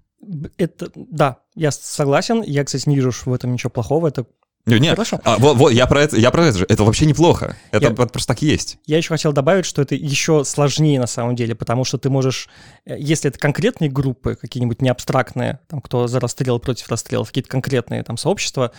[0.56, 2.42] Это, да, я согласен.
[2.42, 4.06] Я, кстати, не вижу в этом ничего плохого.
[4.08, 4.26] Это
[4.64, 5.20] Не, Нет, Хорошо.
[5.24, 6.66] а, вот, вот, я про это, я про это же.
[6.68, 7.56] Это вообще неплохо.
[7.72, 8.78] Это Я- просто так есть.
[8.86, 12.48] Я еще хотел добавить, что это еще сложнее на самом деле, потому что ты можешь,
[12.86, 17.50] э, если это конкретные группы, какие-нибудь не абстрактные, там, кто за расстрел против расстрелов, какие-то
[17.50, 18.70] конкретные там сообщества,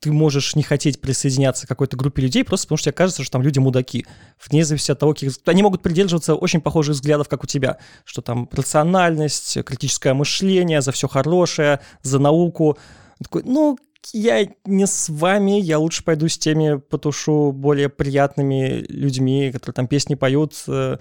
[0.00, 3.32] ты можешь не хотеть присоединяться к какой-то группе людей, просто потому что тебе кажется, что
[3.32, 4.04] там люди мудаки.
[4.46, 5.32] Вне зависимости от того, каких...
[5.46, 10.92] Они могут придерживаться очень похожих взглядов, как у тебя, что там рациональность, критическое мышление, за
[10.92, 12.76] все хорошее, за науку.
[13.22, 13.78] Такой, ну,
[14.12, 19.86] я не с вами, я лучше пойду с теми потушу более приятными людьми, которые там
[19.86, 20.54] песни поют.
[20.68, 20.96] э,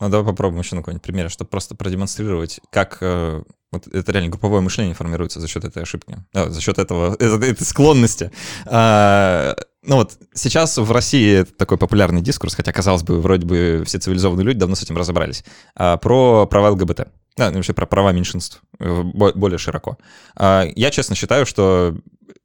[0.00, 4.30] Ну, давай попробуем еще на какой-нибудь примере, чтобы просто продемонстрировать, как э, вот это реально
[4.30, 8.30] групповое мышление формируется за счет этой ошибки, а, за счет этого, этой, этой склонности.
[8.66, 13.98] А, ну вот сейчас в России такой популярный дискурс, хотя, казалось бы, вроде бы все
[13.98, 17.08] цивилизованные люди давно с этим разобрались, а, про права ЛГБТ.
[17.38, 19.96] Да, ну, вообще про права меньшинств э, бо- более широко.
[20.36, 21.96] А, Я честно считаю, что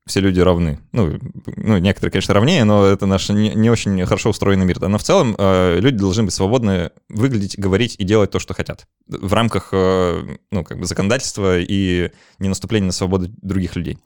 [0.05, 0.79] все люди равны.
[0.91, 1.17] Ну,
[1.57, 4.79] ну, некоторые, конечно, равнее, но это наш не, не очень хорошо устроенный мир.
[4.81, 8.85] Но в целом э, люди должны быть свободны выглядеть, говорить и делать то, что хотят.
[9.07, 13.97] В рамках э, ну, как бы законодательства и не наступления на свободу других людей.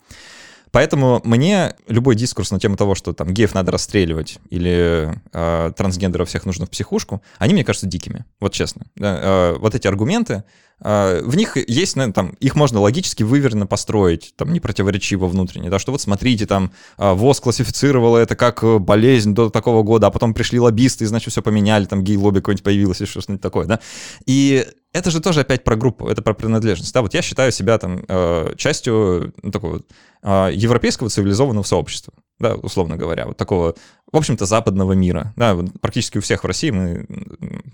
[0.71, 6.27] Поэтому мне любой дискурс на тему того, что там геев надо расстреливать или э, трансгендеров
[6.27, 8.85] всех нужно в психушку, они мне кажутся дикими, вот честно.
[8.95, 10.43] Да, э, вот эти аргументы,
[10.79, 15.79] в них есть, наверное, там, их можно логически выверенно построить, там, не противоречиво внутренне, да,
[15.79, 20.11] что вот смотрите, там, э, ВОЗ классифицировала это как э, болезнь до такого года, а
[20.11, 23.79] потом пришли лоббисты, и, значит, все поменяли, там, гей-лобби какое-нибудь появилось или что-нибудь такое, да.
[24.27, 26.93] И это же тоже опять про группу, это про принадлежность.
[26.93, 29.81] Да, вот я считаю себя там э, частью ну, такого
[30.21, 33.75] э, европейского цивилизованного сообщества, да, условно говоря, вот такого,
[34.11, 35.33] в общем-то, западного мира.
[35.35, 37.05] Да, практически у всех в России мы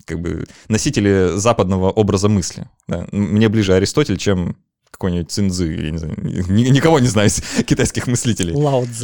[0.06, 2.68] как бы носители западного образа мысли.
[2.88, 3.08] Да.
[3.12, 4.56] Мне ближе Аристотель, чем
[4.92, 8.54] какой-нибудь Цинзы, я не знаю, ни- никого не знаю из китайских мыслителей.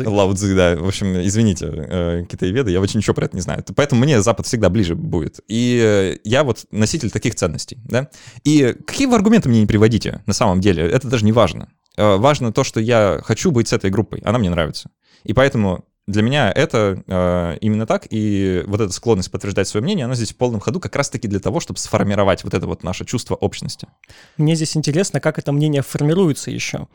[0.07, 0.75] Лао Цзы, да.
[0.75, 3.65] В общем, извините, э, китаеведы, я вообще ничего про это не знаю.
[3.75, 5.39] Поэтому мне Запад всегда ближе будет.
[5.47, 8.09] И э, я вот носитель таких ценностей, да.
[8.43, 11.69] И какие вы аргументы мне не приводите, на самом деле, это даже не важно.
[11.97, 14.91] Э, Важно то, что я хочу быть с этой группой, она мне нравится.
[15.23, 20.05] И поэтому для меня это э, именно так, и вот эта склонность подтверждать свое мнение,
[20.05, 23.05] она здесь в полном ходу как раз-таки для того, чтобы сформировать вот это вот наше
[23.05, 23.87] чувство общности.
[24.37, 26.87] Мне здесь интересно, как это мнение формируется еще.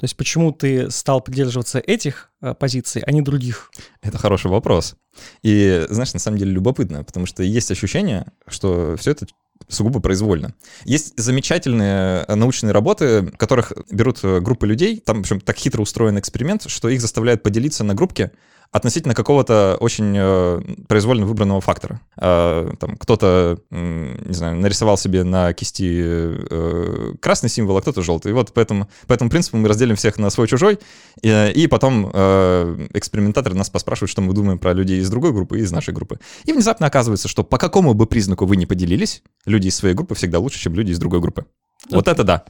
[0.00, 3.72] То есть почему ты стал придерживаться этих э, позиций, а не других?
[4.02, 4.94] Это хороший вопрос.
[5.42, 9.26] И, знаешь, на самом деле любопытно, потому что есть ощущение, что все это
[9.68, 10.54] сугубо произвольно.
[10.84, 15.56] Есть замечательные э, научные работы, в которых берут э, группы людей, там, в общем, так
[15.56, 18.30] хитро устроен эксперимент, что их заставляют поделиться на группки
[18.72, 22.00] относительно какого-то очень э, произвольно выбранного фактора.
[22.16, 28.30] Э, там кто-то, не знаю, нарисовал себе на кисти э, красный символ, а кто-то желтый.
[28.30, 30.78] И вот по этому, по этому принципу мы разделим всех на свой-чужой,
[31.20, 35.58] и, и потом э, экспериментаторы нас поспрашивают, что мы думаем про людей из другой группы
[35.58, 36.20] и из нашей группы.
[36.44, 40.14] И внезапно оказывается, что по какому бы признаку вы не поделились, люди из своей группы
[40.14, 41.44] всегда лучше, чем люди из другой группы.
[41.90, 42.44] Вот это да.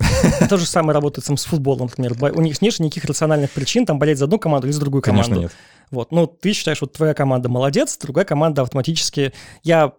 [0.48, 2.16] То же самое работает там, с футболом, например.
[2.34, 5.28] У них нет никаких рациональных причин там болеть за одну команду или за другую команду.
[5.28, 5.52] Конечно, нет.
[5.90, 9.32] Вот, ну, ты считаешь, вот твоя команда молодец, другая команда автоматически...
[9.62, 9.92] Я,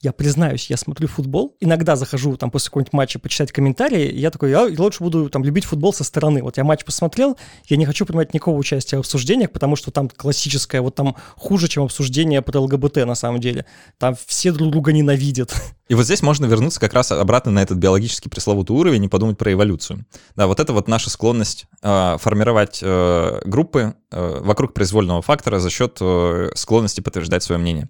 [0.00, 4.50] я признаюсь, я смотрю футбол, иногда захожу там после какого-нибудь матча почитать комментарии, я такой,
[4.50, 6.42] я лучше буду там любить футбол со стороны.
[6.42, 10.08] Вот я матч посмотрел, я не хочу принимать никакого участия в обсуждениях, потому что там
[10.08, 13.66] классическое, вот там хуже, чем обсуждение про ЛГБТ на самом деле.
[13.98, 15.52] Там все друг друга ненавидят.
[15.88, 19.38] И вот здесь можно вернуться как раз обратно на этот биологический пресловутый уровень и подумать
[19.38, 20.04] про эволюцию.
[20.36, 25.70] Да, вот это вот наша склонность э, формировать э, группы э, вокруг произвольного фактора за
[25.70, 27.88] счет э, склонности подтверждать свое мнение.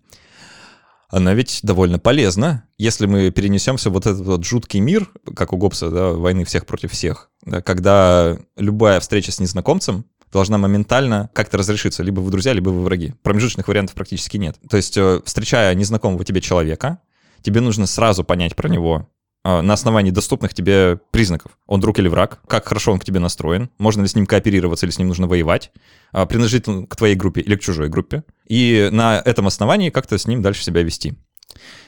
[1.09, 5.57] Она ведь довольно полезна, если мы перенесемся в вот этот вот жуткий мир, как у
[5.57, 11.57] Гоббса, да, войны всех против всех, да, когда любая встреча с незнакомцем должна моментально как-то
[11.59, 12.03] разрешиться.
[12.03, 13.15] Либо вы друзья, либо вы враги.
[13.23, 14.57] Промежуточных вариантов практически нет.
[14.69, 16.99] То есть, э, встречая незнакомого тебе человека,
[17.43, 19.09] тебе нужно сразу понять про него,
[19.49, 21.53] на основании доступных тебе признаков.
[21.67, 24.87] Он друг или враг, как хорошо он к тебе настроен, можно ли с ним кооперироваться
[24.87, 25.73] или с ним нужно воевать,
[26.13, 30.19] а, принадлежит он к твоей группе или к чужой группе, и на этом основании как-то
[30.19, 31.15] с ним дальше себя вести.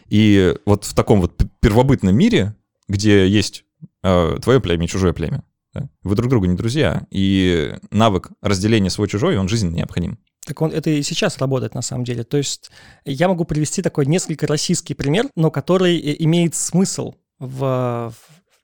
[0.09, 2.57] И вот в таком вот первобытном мире,
[2.89, 3.65] где есть
[4.03, 5.89] э, твое племя и чужое племя, да?
[6.03, 10.19] Вы друг другу не друзья, и навык разделения свой-чужой, он жизненно необходим.
[10.45, 12.25] Так он это и сейчас работает на самом деле.
[12.25, 12.71] То есть
[13.05, 18.13] я могу привести такой несколько российский пример, но который имеет смысл в,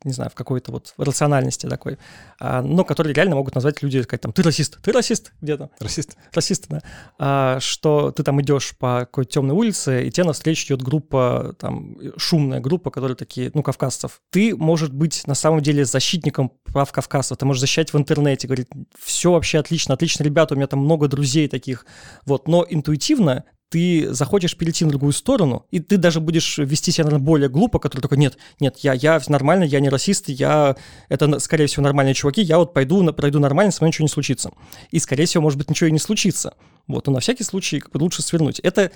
[0.04, 1.98] не знаю, в какой-то вот рациональности такой,
[2.38, 5.70] а, но которые реально могут назвать люди, сказать там, ты расист, ты расист где-то.
[5.80, 6.16] Расист.
[6.32, 6.82] Расист, да.
[7.18, 11.96] А, что ты там идешь по какой-то темной улице, и тебе навстречу идет группа, там,
[12.18, 14.20] шумная группа, которые такие, ну, кавказцев.
[14.30, 18.68] Ты, может быть, на самом деле защитником прав кавказцев, ты можешь защищать в интернете, говорить,
[19.02, 21.86] все вообще отлично, отлично, ребята, у меня там много друзей таких,
[22.26, 27.04] вот, но интуитивно ты захочешь перейти на другую сторону, и ты даже будешь вести себя,
[27.04, 30.76] наверное, более глупо, который такой, нет, нет, я, я нормально, я не расист, я,
[31.08, 34.50] это, скорее всего, нормальные чуваки, я вот пойду, пройду нормально, со мной ничего не случится.
[34.90, 36.54] И, скорее всего, может быть, ничего и не случится.
[36.86, 38.60] Вот, но на всякий случай как бы лучше свернуть.
[38.60, 38.92] Это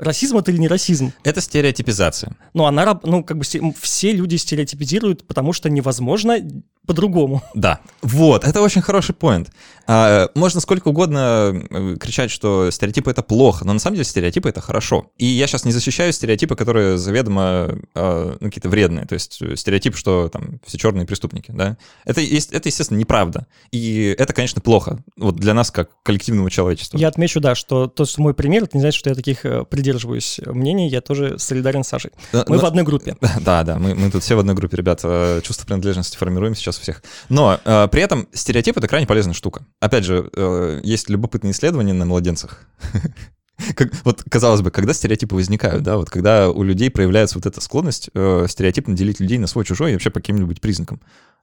[0.00, 1.12] Расизм это или не расизм?
[1.24, 2.34] Это стереотипизация.
[2.54, 6.38] Ну, она, ну, как бы все люди стереотипизируют, потому что невозможно
[6.86, 7.42] по-другому.
[7.54, 9.50] Да, вот, это очень хороший поинт.
[9.86, 14.48] А, можно сколько угодно э, кричать, что стереотипы— это плохо, но на самом деле стереотипы—
[14.50, 15.10] это хорошо.
[15.18, 19.56] И я сейчас не защищаю стереотипы, которые заведомо а, ну, какие-то вредные, то есть э,
[19.56, 21.76] стереотип, что там все черные преступники, да.
[22.04, 23.46] Это, это, естественно, неправда.
[23.72, 26.96] И это, конечно, плохо, вот для нас, как коллективного человечества.
[26.96, 29.64] Я отмечу, да, что то, что мой пример, это не значит, что я таких э,
[29.64, 32.12] придерживаюсь мнений, я тоже солидарен с Сашей.
[32.32, 33.16] Мы но, в одной группе.
[33.40, 35.40] Да, да, мы, мы тут все в одной группе, ребята.
[35.42, 37.02] Чувство принадлежности формируем сейчас всех.
[37.28, 39.64] Но э, при этом стереотип— это крайне полезная штука.
[39.80, 42.66] Опять же, э, есть любопытные исследования на младенцах.
[43.74, 47.60] Как, вот, казалось бы, когда стереотипы возникают, да, вот когда у людей проявляется вот эта
[47.60, 51.00] склонность э, стереотипно делить людей на свой-чужой и вообще по каким-нибудь признакам.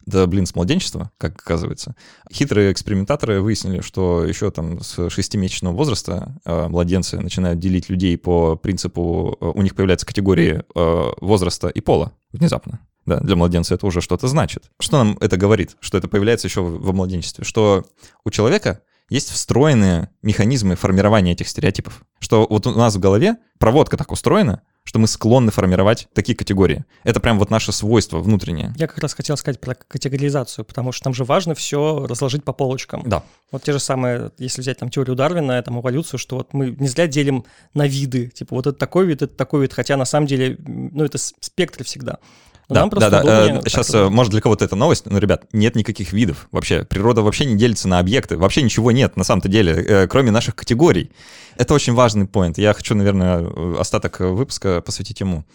[0.07, 1.95] Да, блин, с младенчества, как оказывается.
[2.31, 8.55] Хитрые экспериментаторы выяснили, что еще там с шестимесячного возраста э, младенцы начинают делить людей по
[8.55, 12.79] принципу, э, у них появляются категории э, возраста и пола внезапно.
[13.07, 14.69] Да, для младенца это уже что-то значит.
[14.79, 15.77] Что нам это говорит?
[15.79, 17.45] Что это появляется еще во младенчестве?
[17.45, 17.85] Что
[18.25, 22.03] у человека есть встроенные механизмы формирования этих стереотипов.
[22.19, 26.85] Что вот у нас в голове проводка так устроена, что мы склонны формировать такие категории.
[27.03, 28.73] Это прям вот наше свойство внутреннее.
[28.77, 32.53] Я как раз хотел сказать про категоризацию, потому что там же важно все разложить по
[32.53, 33.03] полочкам.
[33.05, 33.23] Да.
[33.51, 36.87] Вот те же самые, если взять там теорию Дарвина, там эволюцию, что вот мы не
[36.87, 40.27] зря делим на виды, типа вот это такой вид, это такой вид, хотя на самом
[40.27, 42.19] деле, ну это спектры всегда.
[42.69, 43.21] Да, да, да.
[43.21, 46.83] Удобнее, Сейчас, э, может, для кого-то это новость, но, ребят, нет никаких видов вообще.
[46.83, 50.55] Природа вообще не делится на объекты, вообще ничего нет на самом-то деле, э, кроме наших
[50.55, 51.11] категорий.
[51.55, 52.57] Это очень важный поинт.
[52.57, 55.45] Я хочу, наверное, остаток выпуска посвятить ему.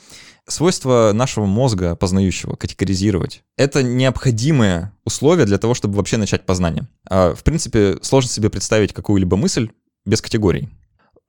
[0.49, 6.89] Свойство нашего мозга познающего, категоризировать, это необходимое условие для того, чтобы вообще начать познание.
[7.09, 9.71] А, в принципе, сложно себе представить какую-либо мысль
[10.05, 10.69] без категорий.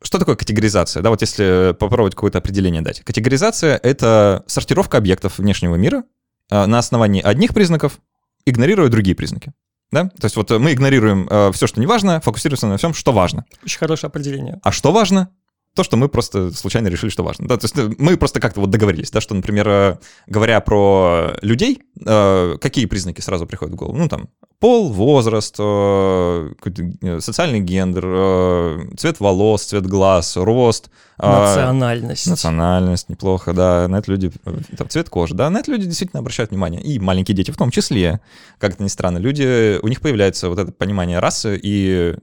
[0.03, 1.01] Что такое категоризация?
[1.01, 3.01] Да, вот если попробовать какое-то определение дать.
[3.01, 6.03] Категоризация— это сортировка объектов внешнего мира
[6.51, 7.99] э, на основании одних признаков,
[8.45, 9.53] игнорируя другие признаки.
[9.91, 10.05] Да?
[10.19, 13.45] То есть вот мы игнорируем э, все, что не важно, фокусируемся на всем, что важно.
[13.63, 14.59] Очень хорошее определение.
[14.61, 15.29] А что важно?
[15.75, 17.47] То, что мы просто случайно решили, что важно.
[17.47, 21.33] Да, то есть э, мы просто как-то вот договорились, да, что, например, э, говоря про
[21.41, 23.97] людей, э, какие признаки сразу приходят в голову?
[23.97, 30.91] Ну, там, пол, возраст, социальный гендер, цвет волос, цвет глаз, рост.
[31.17, 32.27] Национальность.
[32.27, 33.87] Национальность, неплохо, да.
[33.87, 34.31] На это люди,
[34.77, 36.81] там, цвет кожи, да, на это люди действительно обращают внимание.
[36.81, 38.21] И маленькие дети в том числе,
[38.59, 39.17] как это ни странно.
[39.17, 42.15] Люди, у них появляется вот это понимание расы и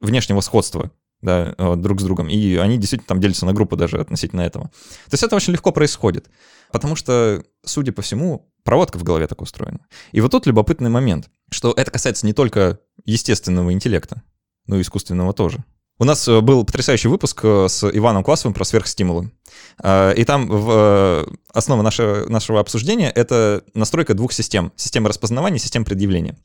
[0.00, 0.90] внешнего сходства
[1.22, 4.66] да, э, друг с другом, и они действительно там делятся на группы даже относительно этого.
[4.66, 6.28] То есть это очень легко происходит,
[6.70, 9.80] потому что, судя по всему, проводка в голове так устроена.
[10.10, 14.22] И вот тут любопытный момент, что это касается не только естественного интеллекта,
[14.66, 15.64] но и искусственного тоже.
[15.98, 19.30] У нас э, был потрясающий выпуск э, с Иваном Классовым про сверхстимулы.
[19.82, 24.72] И там в основа нашего, нашего обсуждения— это настройка двух систем.
[24.76, 26.36] Система распознавания и система предъявления.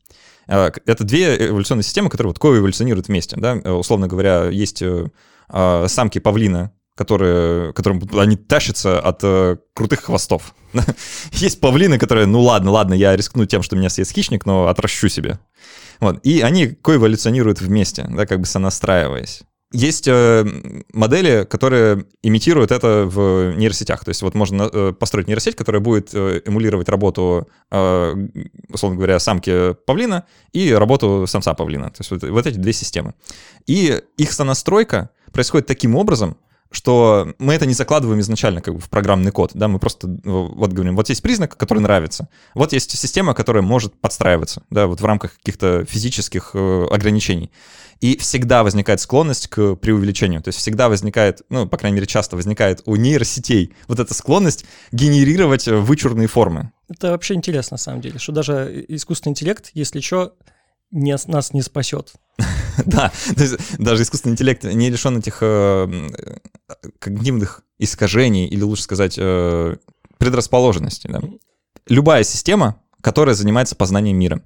[0.48, 3.36] А, это две эволюционные системы, которые вот коэволюционируют вместе.
[3.36, 3.54] Да?
[3.54, 5.06] Условно говоря, есть э,
[5.86, 10.54] самки павлина, которые, которым они тащатся от э, крутых хвостов.
[11.32, 15.08] есть павлины, которые, ну ладно, ладно, я рискну тем, что меня съест хищник, но отращу
[15.08, 15.38] себе.
[16.00, 16.18] Вот.
[16.24, 19.42] И они коэволюционируют вместе, да, как бы сонастраиваясь.
[19.72, 20.46] Есть э,
[20.94, 24.04] модели, которые имитируют это в нейросетях.
[24.04, 29.74] То есть вот можно э, построить нейросеть, которая будет э, эмулировать работу, условно говоря, самки
[29.86, 31.90] павлина и работу самца павлина.
[31.90, 33.14] То есть вот, вот эти две системы.
[33.66, 36.38] И их сонастройка происходит таким образом,
[36.70, 40.72] что мы это не закладываем изначально как бы в программный код, да, мы просто вот
[40.72, 45.04] говорим, вот есть признак, который нравится, вот есть система, которая может подстраиваться, да, вот в
[45.04, 47.50] рамках каких-то физических ограничений.
[48.00, 50.40] И всегда возникает склонность к преувеличению.
[50.40, 54.64] То есть всегда возникает, ну, по крайней мере, часто возникает у нейросетей вот эта склонность
[54.92, 56.72] генерировать вычурные формы.
[56.88, 60.34] Это вообще интересно, на самом деле, что даже искусственный интеллект, если что,
[60.90, 62.12] не, нас не спасет.
[62.86, 65.88] Да, то есть даже искусственный интеллект не лишен этих э,
[67.00, 69.76] когнитивных искажений, или лучше сказать, э,
[70.18, 71.10] предрасположенностей.
[71.88, 74.42] Любая система, которая занимается познанием мира,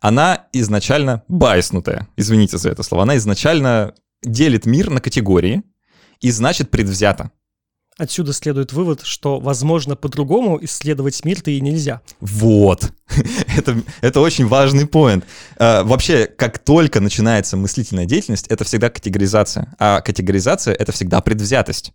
[0.00, 5.62] она изначально байснутая, извините за это слово, она изначально делит мир на категории
[6.20, 7.30] и значит предвзято.
[7.98, 12.00] Отсюда следует вывод, что, возможно, по-другому исследовать мир-то и нельзя.
[12.20, 12.92] Вот.
[13.56, 15.24] это, это очень важный поинт.
[15.56, 19.74] Uh, вообще, как только начинается мыслительная деятельность, это всегда категоризация.
[19.80, 21.92] А категоризация— это всегда предвзятость.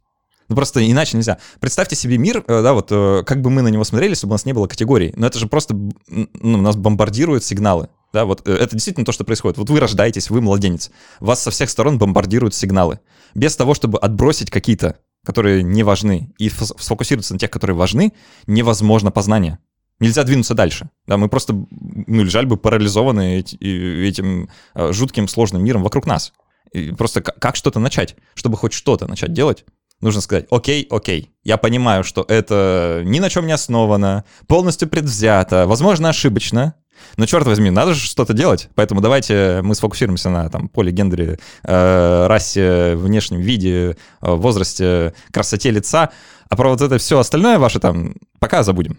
[0.50, 1.38] Ну просто иначе нельзя.
[1.60, 4.32] Представьте себе мир, э, да, вот э, как бы мы на него смотрели, если бы
[4.32, 5.14] у нас не было категорий.
[5.16, 5.76] Но это же просто
[6.08, 6.28] ну,
[6.58, 7.90] нас бомбардируют сигналы.
[8.14, 9.58] Да, вот э, это действительно то, что происходит.
[9.58, 10.92] Вот вы рождаетесь, вы младенец.
[11.20, 13.00] Вас со всех сторон бомбардируют сигналы.
[13.34, 18.12] Без того, чтобы отбросить какие-то которые не важны, и сфокусироваться на тех, которые важны,
[18.46, 19.58] невозможно познание.
[20.00, 20.90] Нельзя двинуться дальше.
[21.08, 26.34] Да, мы просто ну, лежали бы парализованы этим жутким сложным миром вокруг нас.
[26.74, 28.16] И просто как что-то начать?
[28.34, 29.64] Чтобы хоть что-то начать делать,
[30.04, 35.66] нужно сказать, окей, окей, я понимаю, что это ни на чем не основано, полностью предвзято,
[35.66, 36.76] возможно, ошибочно,
[37.18, 38.70] но черт возьми, надо же что-то делать.
[38.76, 45.72] Поэтому давайте мы сфокусируемся на там, поле, гендере, э, расе, внешнем виде, э, возрасте, красоте
[45.72, 46.12] лица.
[46.50, 48.98] А про вот это все остальное ваше там пока забудем.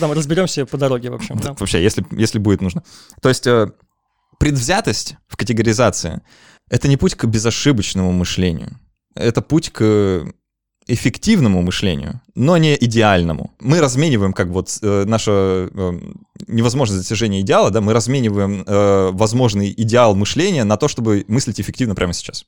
[0.00, 1.36] Да, мы разберемся по дороге, в общем.
[1.36, 1.54] Да.
[1.58, 2.82] Вообще, если, если будет нужно.
[3.20, 3.70] То есть э,
[4.38, 6.22] предвзятость в категоризации—
[6.70, 8.78] это не путь к безошибочному мышлению.
[9.14, 10.24] Это путь к
[10.86, 13.54] эффективному мышлению, но не идеальному.
[13.60, 16.00] Мы размениваем как вот э, наше э,
[16.48, 21.94] невозможность достижения идеала, да, мы размениваем э, возможный идеал мышления на то, чтобы мыслить эффективно
[21.94, 22.44] прямо сейчас.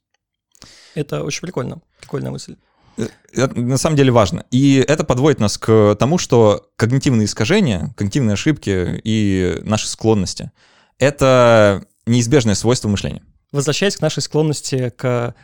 [0.95, 2.57] Это очень прикольно, прикольная мысль.
[2.97, 4.45] Э, это на самом деле важно.
[4.51, 10.51] И это подводит нас к тому, что когнитивные искажения, когнитивные ошибки и наши склонности—
[10.99, 13.23] это неизбежное свойство мышления.
[13.53, 15.35] Возвращаясь к нашей склонности к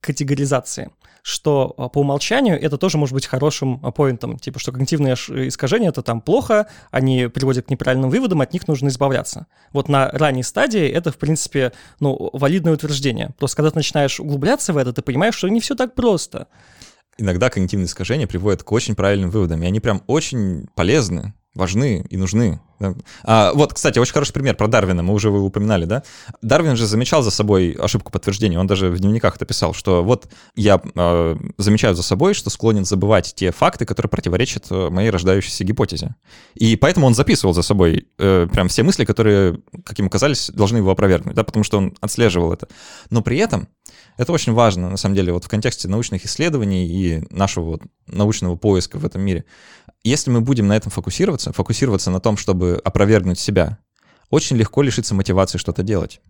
[0.00, 0.90] категоризации
[1.26, 6.00] что а, по умолчанию это тоже может быть хорошим поинтом, типа, что когнитивные искажения— это
[6.00, 9.48] там плохо, они приводят к неправильным выводам, от них нужно избавляться.
[9.72, 13.34] Вот на ранней стадии это, в принципе, ну, валидное утверждение.
[13.38, 16.46] Просто когда ты начинаешь углубляться в это, ты понимаешь, что не все так просто.
[17.18, 22.16] Иногда когнитивные искажения приводят к очень правильным выводам, и они прям очень полезны важны и
[22.16, 22.60] нужны.
[23.24, 26.02] А, вот, кстати, очень хороший пример про Дарвина, мы уже его упоминали, да?
[26.42, 30.28] Дарвин же замечал за собой ошибку подтверждения, он даже в дневниках это писал, что вот
[30.54, 35.64] я э, замечаю за собой, что склонен забывать те факты, которые противоречат э, моей рождающейся
[35.64, 36.14] гипотезе.
[36.54, 40.78] И поэтому он записывал за собой э, прям все мысли, которые, как ему казались, должны
[40.78, 42.68] его опровергнуть, да, потому что он отслеживал это.
[43.10, 43.68] Но при этом
[44.16, 48.56] это очень важно, на самом деле, вот в контексте научных исследований и нашего вот научного
[48.56, 49.44] поиска в этом мире.
[50.06, 53.78] Если мы будем на этом фокусироваться, фокусироваться на том, чтобы опровергнуть себя,
[54.30, 56.20] очень легко лишиться мотивации что-то делать.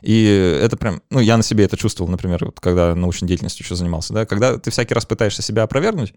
[0.00, 3.74] И это прям, ну, я на себе это чувствовал, например, вот когда научной деятельностью еще
[3.74, 6.14] занимался, да, когда ты всякий раз пытаешься себя опровергнуть,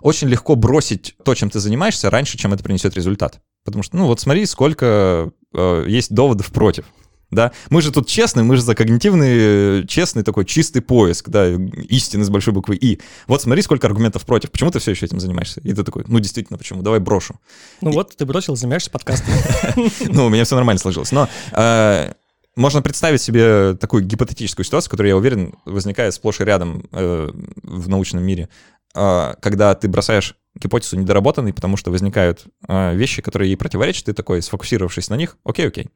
[0.00, 3.40] очень легко бросить то, чем ты занимаешься, раньше, чем это принесет результат.
[3.64, 6.86] Потому что, ну, вот смотри, сколько э, есть доводов против
[7.32, 7.50] да.
[7.70, 12.30] Мы же тут честные, мы же за когнитивный, честный такой чистый поиск, да, истины с
[12.30, 13.00] большой буквы «и».
[13.26, 14.50] Вот смотри, сколько аргументов против.
[14.50, 15.60] Почему ты все еще этим занимаешься?
[15.60, 16.82] И ты такой, ну, действительно, почему?
[16.82, 17.40] Давай брошу.
[17.80, 17.94] Ну и...
[17.94, 19.32] вот, ты бросил, занимаешься подкастом.
[20.00, 21.10] Ну, у меня все нормально сложилось.
[21.12, 22.12] Но э,
[22.54, 27.30] можно представить себе такую гипотетическую ситуацию, которая, я уверен, возникает сплошь и рядом э,
[27.62, 28.50] в научном мире,
[28.94, 34.42] э, когда ты бросаешь гипотезу недоработанной, потому что возникают вещи, которые ей противоречат, ты такой,
[34.42, 35.88] сфокусировавшись на них, окей, окей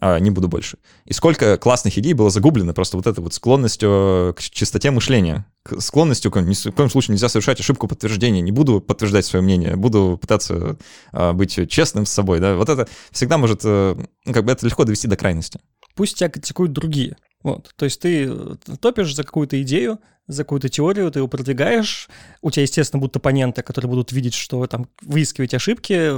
[0.00, 0.78] не буду больше.
[1.04, 5.80] И сколько классных идей было загублено просто вот этой вот склонностью к чистоте мышления, к
[5.80, 10.18] склонностью, ни в коем случае нельзя совершать ошибку подтверждения, не буду подтверждать свое мнение, буду
[10.20, 10.78] пытаться
[11.12, 14.64] а, быть честным с собой, да, вот это всегда может, э, ну, как бы это
[14.64, 15.60] легко довести до крайности.
[15.94, 20.68] Пусть тебя критикуют другие, вот, то есть ты э, топишь за какую-то идею, за какую-то
[20.68, 22.08] теорию, ты его продвигаешь,
[22.40, 26.12] у тебя, естественно, будут оппоненты, которые будут видеть, что там выискивать ошибки,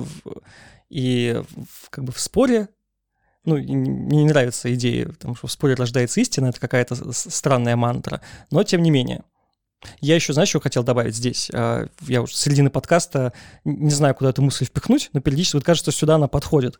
[0.90, 1.42] и
[1.90, 2.68] как бы в споре
[3.44, 8.20] ну, мне не нравится идея, потому что в споре рождается истина, это какая-то странная мантра,
[8.50, 9.24] но тем не менее.
[10.00, 11.50] Я еще, знаешь, что хотел добавить здесь?
[11.52, 13.32] А, я уже середины подкаста
[13.64, 16.78] не знаю, куда эту мысль впихнуть, но периодически вот кажется, что сюда она подходит.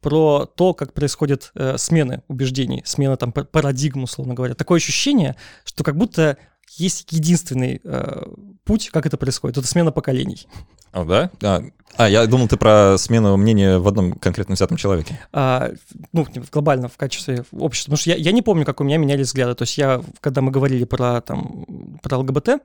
[0.00, 4.54] Про то, как происходят э, смены убеждений, смена там парадигм, условно говоря.
[4.54, 6.38] Такое ощущение, что как будто
[6.76, 8.22] есть единственный э,
[8.64, 9.58] путь, как это происходит.
[9.58, 10.46] Это смена поколений.
[10.92, 11.30] О, да?
[11.42, 11.62] А,
[11.96, 15.18] а, я думал, ты про смену мнения в одном конкретно взятом человеке.
[15.32, 15.70] А,
[16.12, 17.90] ну, глобально, в качестве общества.
[17.90, 19.54] Потому что я, я не помню, как у меня менялись взгляды.
[19.54, 21.64] То есть я, когда мы говорили про, там,
[22.02, 22.62] про ЛГБТ,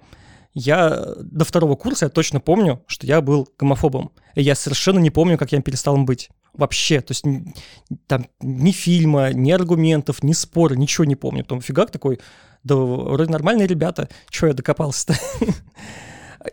[0.54, 4.12] я до второго курса я точно помню, что я был гомофобом.
[4.36, 6.30] И я совершенно не помню, как я перестал им быть.
[6.54, 7.26] Вообще, то есть
[8.08, 11.44] там ни фильма, ни аргументов, ни спора, ничего не помню.
[11.44, 12.20] Потом фигак такой,
[12.64, 15.16] да вроде нормальные ребята, что я докопался-то?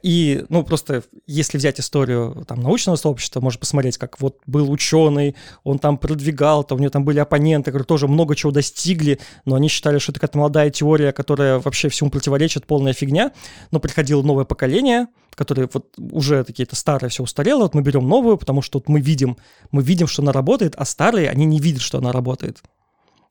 [0.03, 5.35] И, ну, просто если взять историю там научного сообщества, можно посмотреть, как вот был ученый,
[5.65, 9.57] он там продвигал, то у него там были оппоненты, которые тоже много чего достигли, но
[9.57, 13.33] они считали, что это какая-то молодая теория, которая вообще всему противоречит, полная фигня.
[13.71, 18.37] Но приходило новое поколение, которые вот уже какие-то старые все устарело, вот мы берем новую,
[18.37, 19.37] потому что вот мы видим,
[19.71, 22.63] мы видим, что она работает, а старые, они не видят, что она работает.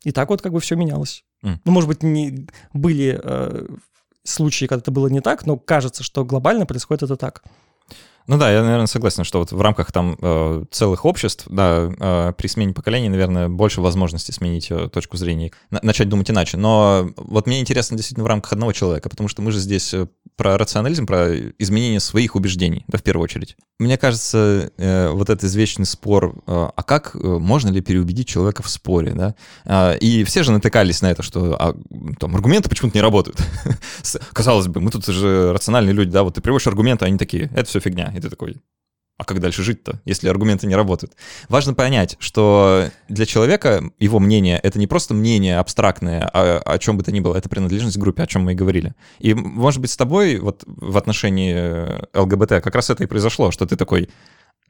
[0.04, 1.24] И так вот как бы все менялось.
[1.44, 1.58] Mm.
[1.64, 3.68] Ну, может быть, не были э,
[4.24, 7.44] случаи, когда это было не так, но кажется, что глобально происходит это так.
[8.28, 12.34] Ну да, я, наверное, согласен, что вот в рамках там э, целых обществ, да, э,
[12.38, 16.58] при смене поколений, наверное, больше возможностей сменить э, точку зрения, на- начать думать иначе.
[16.58, 20.08] Но вот мне интересно действительно в рамках одного человека, потому что мы же здесь э,
[20.36, 23.56] про рационализм, про изменение своих убеждений, да, в первую очередь.
[23.80, 28.62] Мне кажется, э, вот этот извечный спор, э, а как э, можно ли переубедить человека
[28.62, 29.36] в споре, да?
[29.66, 31.76] Э, и все же натыкались на это, что а,
[32.20, 33.40] там аргументы почему-то не работают.
[34.34, 37.66] Казалось бы, мы тут же рациональные люди, да, вот ты приводишь аргументы, они такие, это
[37.66, 38.62] все фигня и ты такой,
[39.22, 41.14] а как дальше жить-то, если аргументы не работают?
[41.48, 46.98] Важно понять, что для человека его мнение— это не просто мнение абстрактное, а, о чем
[46.98, 48.96] бы то ни было, это принадлежность к группе, о чем мы и говорили.
[49.20, 51.56] И, может быть, с тобой вот в отношении
[52.18, 54.10] ЛГБТ как раз это и произошло, что ты такой,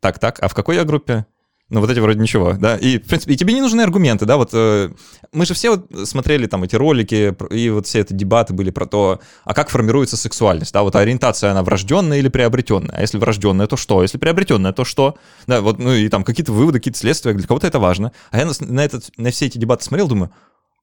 [0.02, 1.26] так-так, а в какой я группе?
[1.72, 2.76] Ну, вот эти вроде ничего, да.
[2.76, 4.36] И, в принципе, и тебе не нужны аргументы, да.
[4.36, 4.90] Вот э,
[5.32, 8.86] мы же все вот смотрели там эти ролики, и вот все эти дебаты были про
[8.86, 10.84] то, а как формируется сексуальность, да.
[10.84, 12.98] Вот ориентация, она врожденная или приобретенная?
[12.98, 14.02] А если врожденная, то что?
[14.02, 15.16] Если приобретенная, то что?
[15.48, 18.12] Да, вот, ну и там какие-то выводы, какие-то следствия, для кого-то это важно.
[18.32, 20.32] А я на, на, этот, на все эти дебаты смотрел, думаю,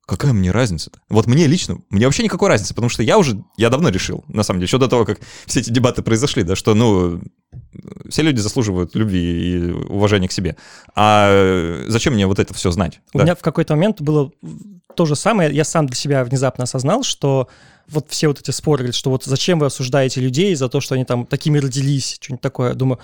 [0.09, 0.99] какая мне разница-то?
[1.11, 4.43] Вот мне лично, мне вообще никакой разницы, потому что я уже, я давно решил, на
[4.43, 7.21] самом деле, еще до того, как все эти дебаты произошли, да, что, ну,
[8.09, 10.57] все люди заслуживают любви и уважения к себе.
[10.97, 13.01] А зачем мне вот это все знать?
[13.13, 13.25] У да?
[13.25, 14.33] меня в какой-то момент было
[14.97, 17.49] то же самое, я сам для себя внезапно осознал, что
[17.87, 21.05] вот все вот эти споры, что вот зачем вы осуждаете людей за то, что они
[21.05, 22.99] там такими родились, что-нибудь такое, думаю,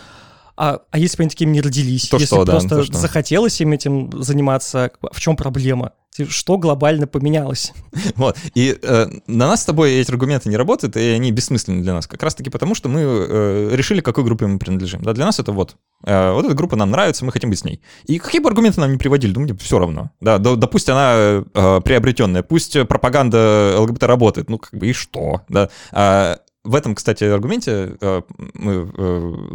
[0.56, 2.08] а, а если бы они такими не родились?
[2.08, 2.96] То если что, просто да, то, что.
[2.96, 5.92] захотелось им этим заниматься, в чем проблема?
[6.28, 7.72] Что глобально поменялось?
[8.16, 8.36] Вот.
[8.54, 12.06] И э, на нас с тобой эти аргументы не работают, и они бессмысленны для нас.
[12.06, 15.02] Как раз-таки потому, что мы э, решили, какой группе мы принадлежим.
[15.02, 15.76] Да, для нас это вот.
[16.04, 17.80] Э, вот эта группа нам нравится, мы хотим быть с ней.
[18.04, 20.10] И какие бы аргументы нам не приводили, ну, мне все равно.
[20.20, 25.42] Да, да, да она э, приобретенная, пусть пропаганда ЛГБТ работает, ну, как бы и что,
[25.48, 25.70] да.
[25.92, 28.22] А, в этом, кстати, аргументе э,
[28.54, 28.86] мы э,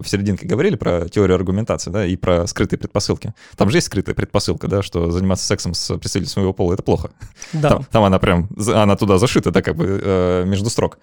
[0.02, 3.34] в серединке говорили про теорию аргументации, да, и про скрытые предпосылки.
[3.58, 7.10] Там же есть скрытая предпосылка, да, что заниматься сексом с представителем своего пола— это плохо.
[7.52, 7.70] Да.
[7.70, 11.00] Там, там она прям, она туда зашита, да, как бы э, между строк.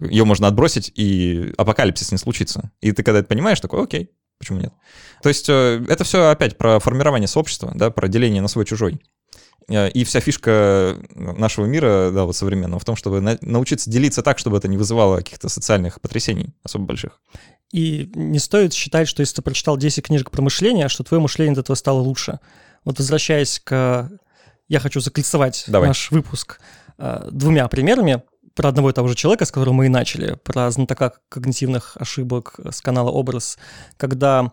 [0.00, 2.70] Ее можно отбросить, и апокалипсис не случится.
[2.82, 4.74] И ты когда это понимаешь, такой, окей, почему нет?
[5.22, 9.00] То есть это все опять про формирование сообщества, да, про деление на свой-чужой.
[9.68, 14.22] Э, и вся фишка нашего мира, да, вот современного, в том, чтобы на- научиться делиться
[14.22, 17.20] так, чтобы это не вызывало каких-то социальных потрясений особо больших.
[17.72, 21.52] И не стоит считать, что если ты прочитал 10 книжек про мышление, что твое мышление
[21.52, 22.38] от этого стало лучше.
[22.84, 24.10] Вот возвращаясь к...
[24.68, 25.88] Я хочу закольцевать Давай.
[25.88, 26.60] наш выпуск
[26.98, 28.22] э, двумя примерами
[28.54, 32.58] про одного и того же человека, с которого мы и начали, про знатока когнитивных ошибок
[32.70, 33.58] с канала «Образ»,
[33.96, 34.50] когда,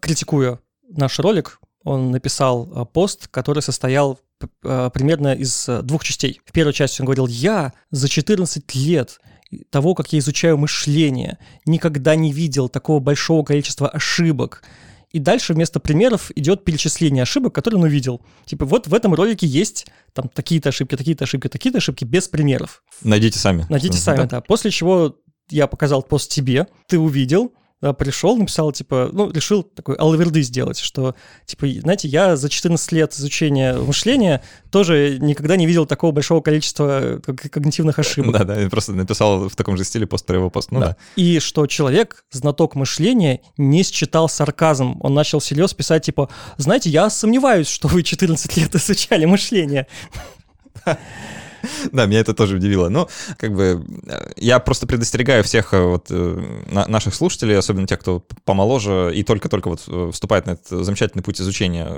[0.00, 4.18] критикуя наш ролик, он написал э, пост, который состоял
[4.60, 6.40] примерно из э, двух частей.
[6.44, 9.20] В первой части он говорил, я за 14 лет
[9.70, 14.62] того, как я изучаю мышление, никогда не видел такого большого количества ошибок.
[15.10, 18.20] И дальше вместо примеров идет перечисление ошибок, которые он увидел.
[18.44, 22.84] Типа вот в этом ролике есть там такие-то ошибки, такие-то ошибки, такие-то ошибки без примеров.
[23.02, 23.66] Найдите сами.
[23.68, 24.26] Найдите сами, да.
[24.26, 24.40] да.
[24.40, 25.16] После чего
[25.48, 27.52] я показал пост тебе, ты увидел,
[27.98, 31.14] пришел, написал, типа, ну, решил такой алверды сделать, что,
[31.46, 37.20] типа, знаете, я за 14 лет изучения мышления тоже никогда не видел такого большого количества
[37.24, 38.32] когнитивных ошибок.
[38.32, 40.86] Да, да, просто написал в таком же стиле пост про его пост, ну да.
[40.88, 40.96] да.
[41.16, 44.98] И что человек, знаток мышления, не считал сарказм.
[45.00, 46.28] Он начал серьезно писать, типа,
[46.58, 49.86] знаете, я сомневаюсь, что вы 14 лет изучали мышление.
[51.92, 52.88] Да, меня это тоже удивило.
[52.88, 57.98] Ну, как бы, э, я просто предостерегаю всех э, вот э, наших слушателей, особенно тех,
[57.98, 61.88] кто помоложе и только-только вот вступает на этот замечательный путь изучения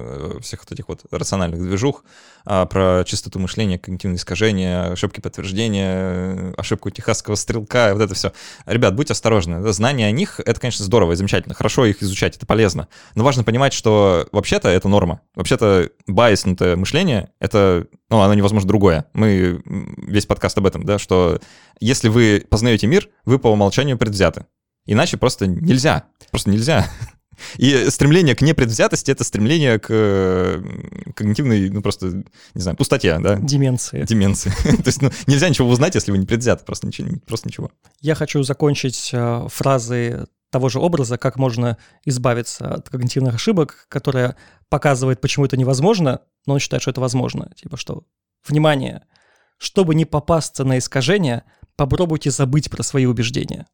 [0.41, 2.05] всех вот этих вот рациональных движух,
[2.45, 8.33] а, про чистоту мышления, когнитивные искажения, ошибки подтверждения, ошибку техасского стрелка, вот это все.
[8.67, 9.73] Ребят, будьте осторожны.
[9.73, 11.55] Знание о них— это, конечно, здорово и замечательно.
[11.55, 12.89] Хорошо их изучать, это полезно.
[13.15, 15.21] Но важно понимать, что вообще-то это норма.
[15.35, 19.07] Вообще-то байснутое мышление— это, ну, оно невозможно другое.
[19.13, 21.41] Мы весь подкаст об этом, да, что
[21.81, 24.47] если вы познаете мир, вы по умолчанию предвзяты.
[24.87, 26.05] Иначе просто нельзя.
[26.31, 26.89] Просто нельзя.
[27.57, 30.63] И стремление к непредвзятости— это стремление к
[31.15, 32.25] когнитивной, ну, просто,
[32.55, 33.37] не знаю, пустоте, да?
[33.37, 34.05] Деменции.
[34.05, 34.51] Деменции.
[34.77, 37.09] То есть ну, нельзя ничего узнать, если вы не предвзяты, просто ничего.
[37.27, 37.71] Просто ничего.
[38.01, 44.37] Я хочу закончить э, фразы того же образа, как можно избавиться от когнитивных ошибок, которая
[44.69, 47.51] показывает, почему это невозможно, но он считает, что это возможно.
[47.57, 48.05] Типа что,
[48.47, 49.03] внимание,
[49.63, 51.45] чтобы не попасться на искажения,
[51.77, 53.67] попробуйте забыть про свои убеждения.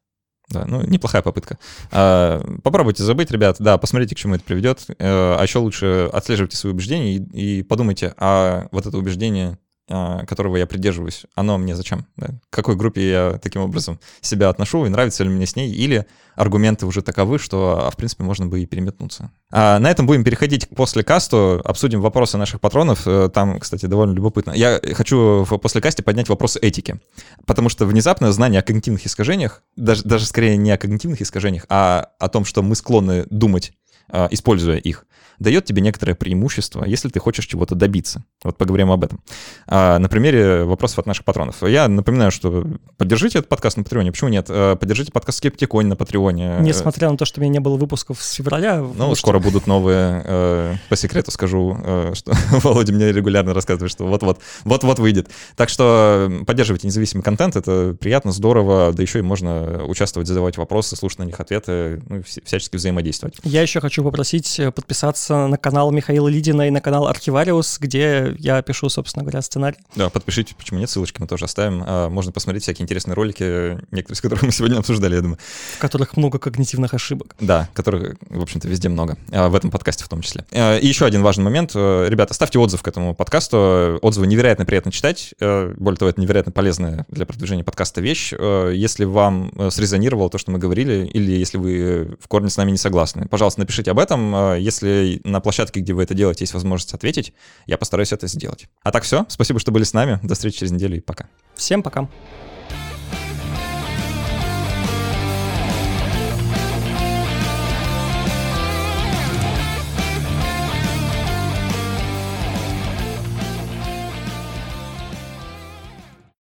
[0.49, 1.57] Да, ну, неплохая попытка.
[1.91, 4.85] А, попробуйте забыть, ребят, да, посмотрите, к чему это приведет.
[4.99, 9.57] А еще лучше отслеживайте свои убеждения и, и подумайте, а вот это убеждение
[9.89, 12.05] которого я придерживаюсь, оно мне зачем?
[12.15, 12.27] Да?
[12.49, 16.05] К какой группе я таким образом себя отношу, и нравится ли мне с ней, или
[16.35, 19.31] аргументы уже таковы, что, а, в принципе, можно бы и переметнуться.
[19.51, 23.05] А на этом будем переходить к после касту, обсудим вопросы наших патронов.
[23.05, 24.51] Э, там, кстати, довольно любопытно.
[24.51, 27.01] Я хочу в после касте поднять вопрос этики,
[27.45, 32.09] потому что внезапно знание о когнитивных искажениях, даже, даже скорее не о когнитивных искажениях, а
[32.19, 33.73] о том, что мы склонны думать,
[34.07, 35.05] а, используя их,
[35.39, 38.23] дает тебе некоторое преимущество, если ты хочешь чего-то добиться.
[38.43, 39.21] Вот поговорим об этом.
[39.67, 41.63] А, на примере вопросов от наших патронов.
[41.63, 42.65] Я напоминаю, что
[42.97, 44.11] поддержите этот подкаст на Патреоне.
[44.11, 44.47] Почему нет?
[44.49, 46.57] А, поддержите подкаст Скептиконь на Патреоне.
[46.59, 48.77] Несмотря на то, что у меня не было выпусков с февраля.
[48.77, 49.19] Ну, может...
[49.19, 50.21] скоро будут новые.
[50.25, 52.33] Э, по секрету скажу, э, что
[52.63, 55.29] Володя мне регулярно рассказывает, что вот-вот, вот-вот выйдет.
[55.55, 60.95] Так что поддерживайте независимый контент, это приятно, здорово, да еще и можно участвовать, задавать вопросы,
[60.95, 63.37] слушать на них ответы, ну, всячески взаимодействовать.
[63.43, 67.77] Я еще хочу попросить э, подписаться подписаться на канал Михаила Лидина и на канал Архивариус,
[67.79, 69.77] где я пишу, собственно говоря, сценарий.
[69.95, 71.83] Да, подпишитесь, почему нет, ссылочки мы тоже оставим.
[71.85, 75.37] А, можно посмотреть всякие интересные ролики, некоторые из которых мы сегодня обсуждали, я думаю.
[75.75, 77.35] В которых много когнитивных ошибок.
[77.39, 80.45] Да, которых, в общем-то, везде много, а, в этом подкасте в том числе.
[80.51, 81.75] А, и еще один важный момент.
[81.75, 83.99] Ребята, ставьте отзыв к этому подкасту.
[84.01, 85.33] Отзывы невероятно приятно читать.
[85.39, 88.33] Более того, это невероятно полезная для продвижения подкаста вещь.
[88.33, 92.77] Если вам срезонировало то, что мы говорили, или если вы в корне с нами не
[92.77, 94.55] согласны, пожалуйста, напишите об этом.
[94.55, 97.33] Если на площадке, где вы это делаете, есть возможность ответить,
[97.65, 98.67] я постараюсь это сделать.
[98.83, 99.25] А так все.
[99.29, 100.19] Спасибо, что были с нами.
[100.23, 101.27] До встречи через неделю и пока.
[101.55, 102.09] Всем пока.